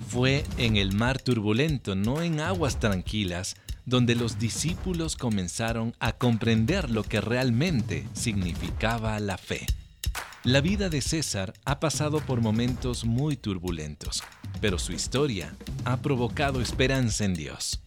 Fue 0.08 0.44
en 0.56 0.76
el 0.76 0.94
mar 0.94 1.20
turbulento, 1.20 1.94
no 1.94 2.22
en 2.22 2.40
aguas 2.40 2.78
tranquilas, 2.78 3.56
donde 3.84 4.14
los 4.14 4.38
discípulos 4.38 5.16
comenzaron 5.16 5.94
a 5.98 6.12
comprender 6.12 6.90
lo 6.90 7.02
que 7.02 7.20
realmente 7.20 8.06
significaba 8.12 9.18
la 9.20 9.36
fe. 9.36 9.66
La 10.44 10.60
vida 10.60 10.88
de 10.88 11.00
César 11.00 11.54
ha 11.64 11.80
pasado 11.80 12.20
por 12.20 12.40
momentos 12.40 13.04
muy 13.04 13.36
turbulentos, 13.36 14.22
pero 14.60 14.78
su 14.78 14.92
historia 14.92 15.56
ha 15.84 15.96
provocado 15.98 16.60
esperanza 16.60 17.24
en 17.24 17.34
Dios. 17.34 17.80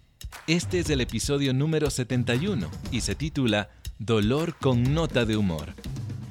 Este 0.45 0.79
es 0.79 0.89
el 0.89 1.01
episodio 1.01 1.53
número 1.53 1.89
71 1.89 2.69
y 2.91 3.01
se 3.01 3.15
titula 3.15 3.69
Dolor 3.97 4.55
con 4.55 4.93
nota 4.93 5.25
de 5.25 5.37
humor. 5.37 5.73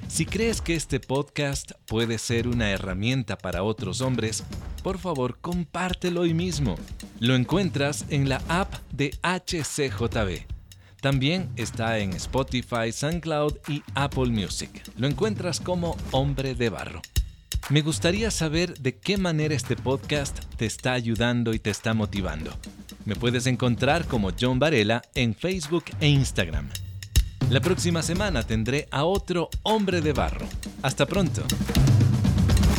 Si 0.09 0.27
crees 0.27 0.61
que 0.61 0.75
este 0.75 1.01
podcast 1.01 1.73
puede 1.87 2.19
ser 2.19 2.49
una 2.49 2.71
herramienta 2.71 3.37
para 3.37 3.63
otros 3.63 4.01
hombres, 4.01 4.45
por 4.79 4.99
favor 4.99 5.39
compártelo 5.41 6.23
hoy 6.23 6.35
mismo. 6.35 6.77
Lo 7.21 7.35
encuentras 7.35 8.07
en 8.09 8.29
la 8.29 8.43
app 8.49 8.75
de 8.93 9.11
HCJB. 9.23 10.47
También 11.01 11.51
está 11.57 11.99
en 11.99 12.13
Spotify, 12.15 12.91
SoundCloud 12.93 13.55
y 13.69 13.83
Apple 13.95 14.31
Music. 14.31 14.83
Lo 14.97 15.07
encuentras 15.07 15.61
como 15.61 15.97
Hombre 16.11 16.55
de 16.55 16.71
Barro. 16.71 17.03
Me 17.71 17.83
gustaría 17.83 18.31
saber 18.31 18.79
de 18.79 18.97
qué 18.97 19.19
manera 19.19 19.55
este 19.55 19.77
podcast 19.77 20.39
te 20.57 20.67
está 20.67 20.95
ayudando 20.95 21.53
y 21.55 21.59
te 21.59 21.71
está 21.71 21.95
motivando. 21.95 22.51
Me 23.05 23.15
puedes 23.15 23.47
encontrar 23.47 24.07
como 24.07 24.31
John 24.39 24.59
Varela 24.59 25.03
en 25.15 25.35
Facebook 25.35 25.85
e 26.01 26.09
Instagram. 26.09 26.69
La 27.51 27.61
próxima 27.61 28.03
semana 28.03 28.43
tendré 28.43 28.89
a 28.91 29.05
otro 29.05 29.49
hombre 29.63 30.01
de 30.01 30.13
barro. 30.13 30.47
Hasta 30.83 31.07
pronto. 31.07 31.43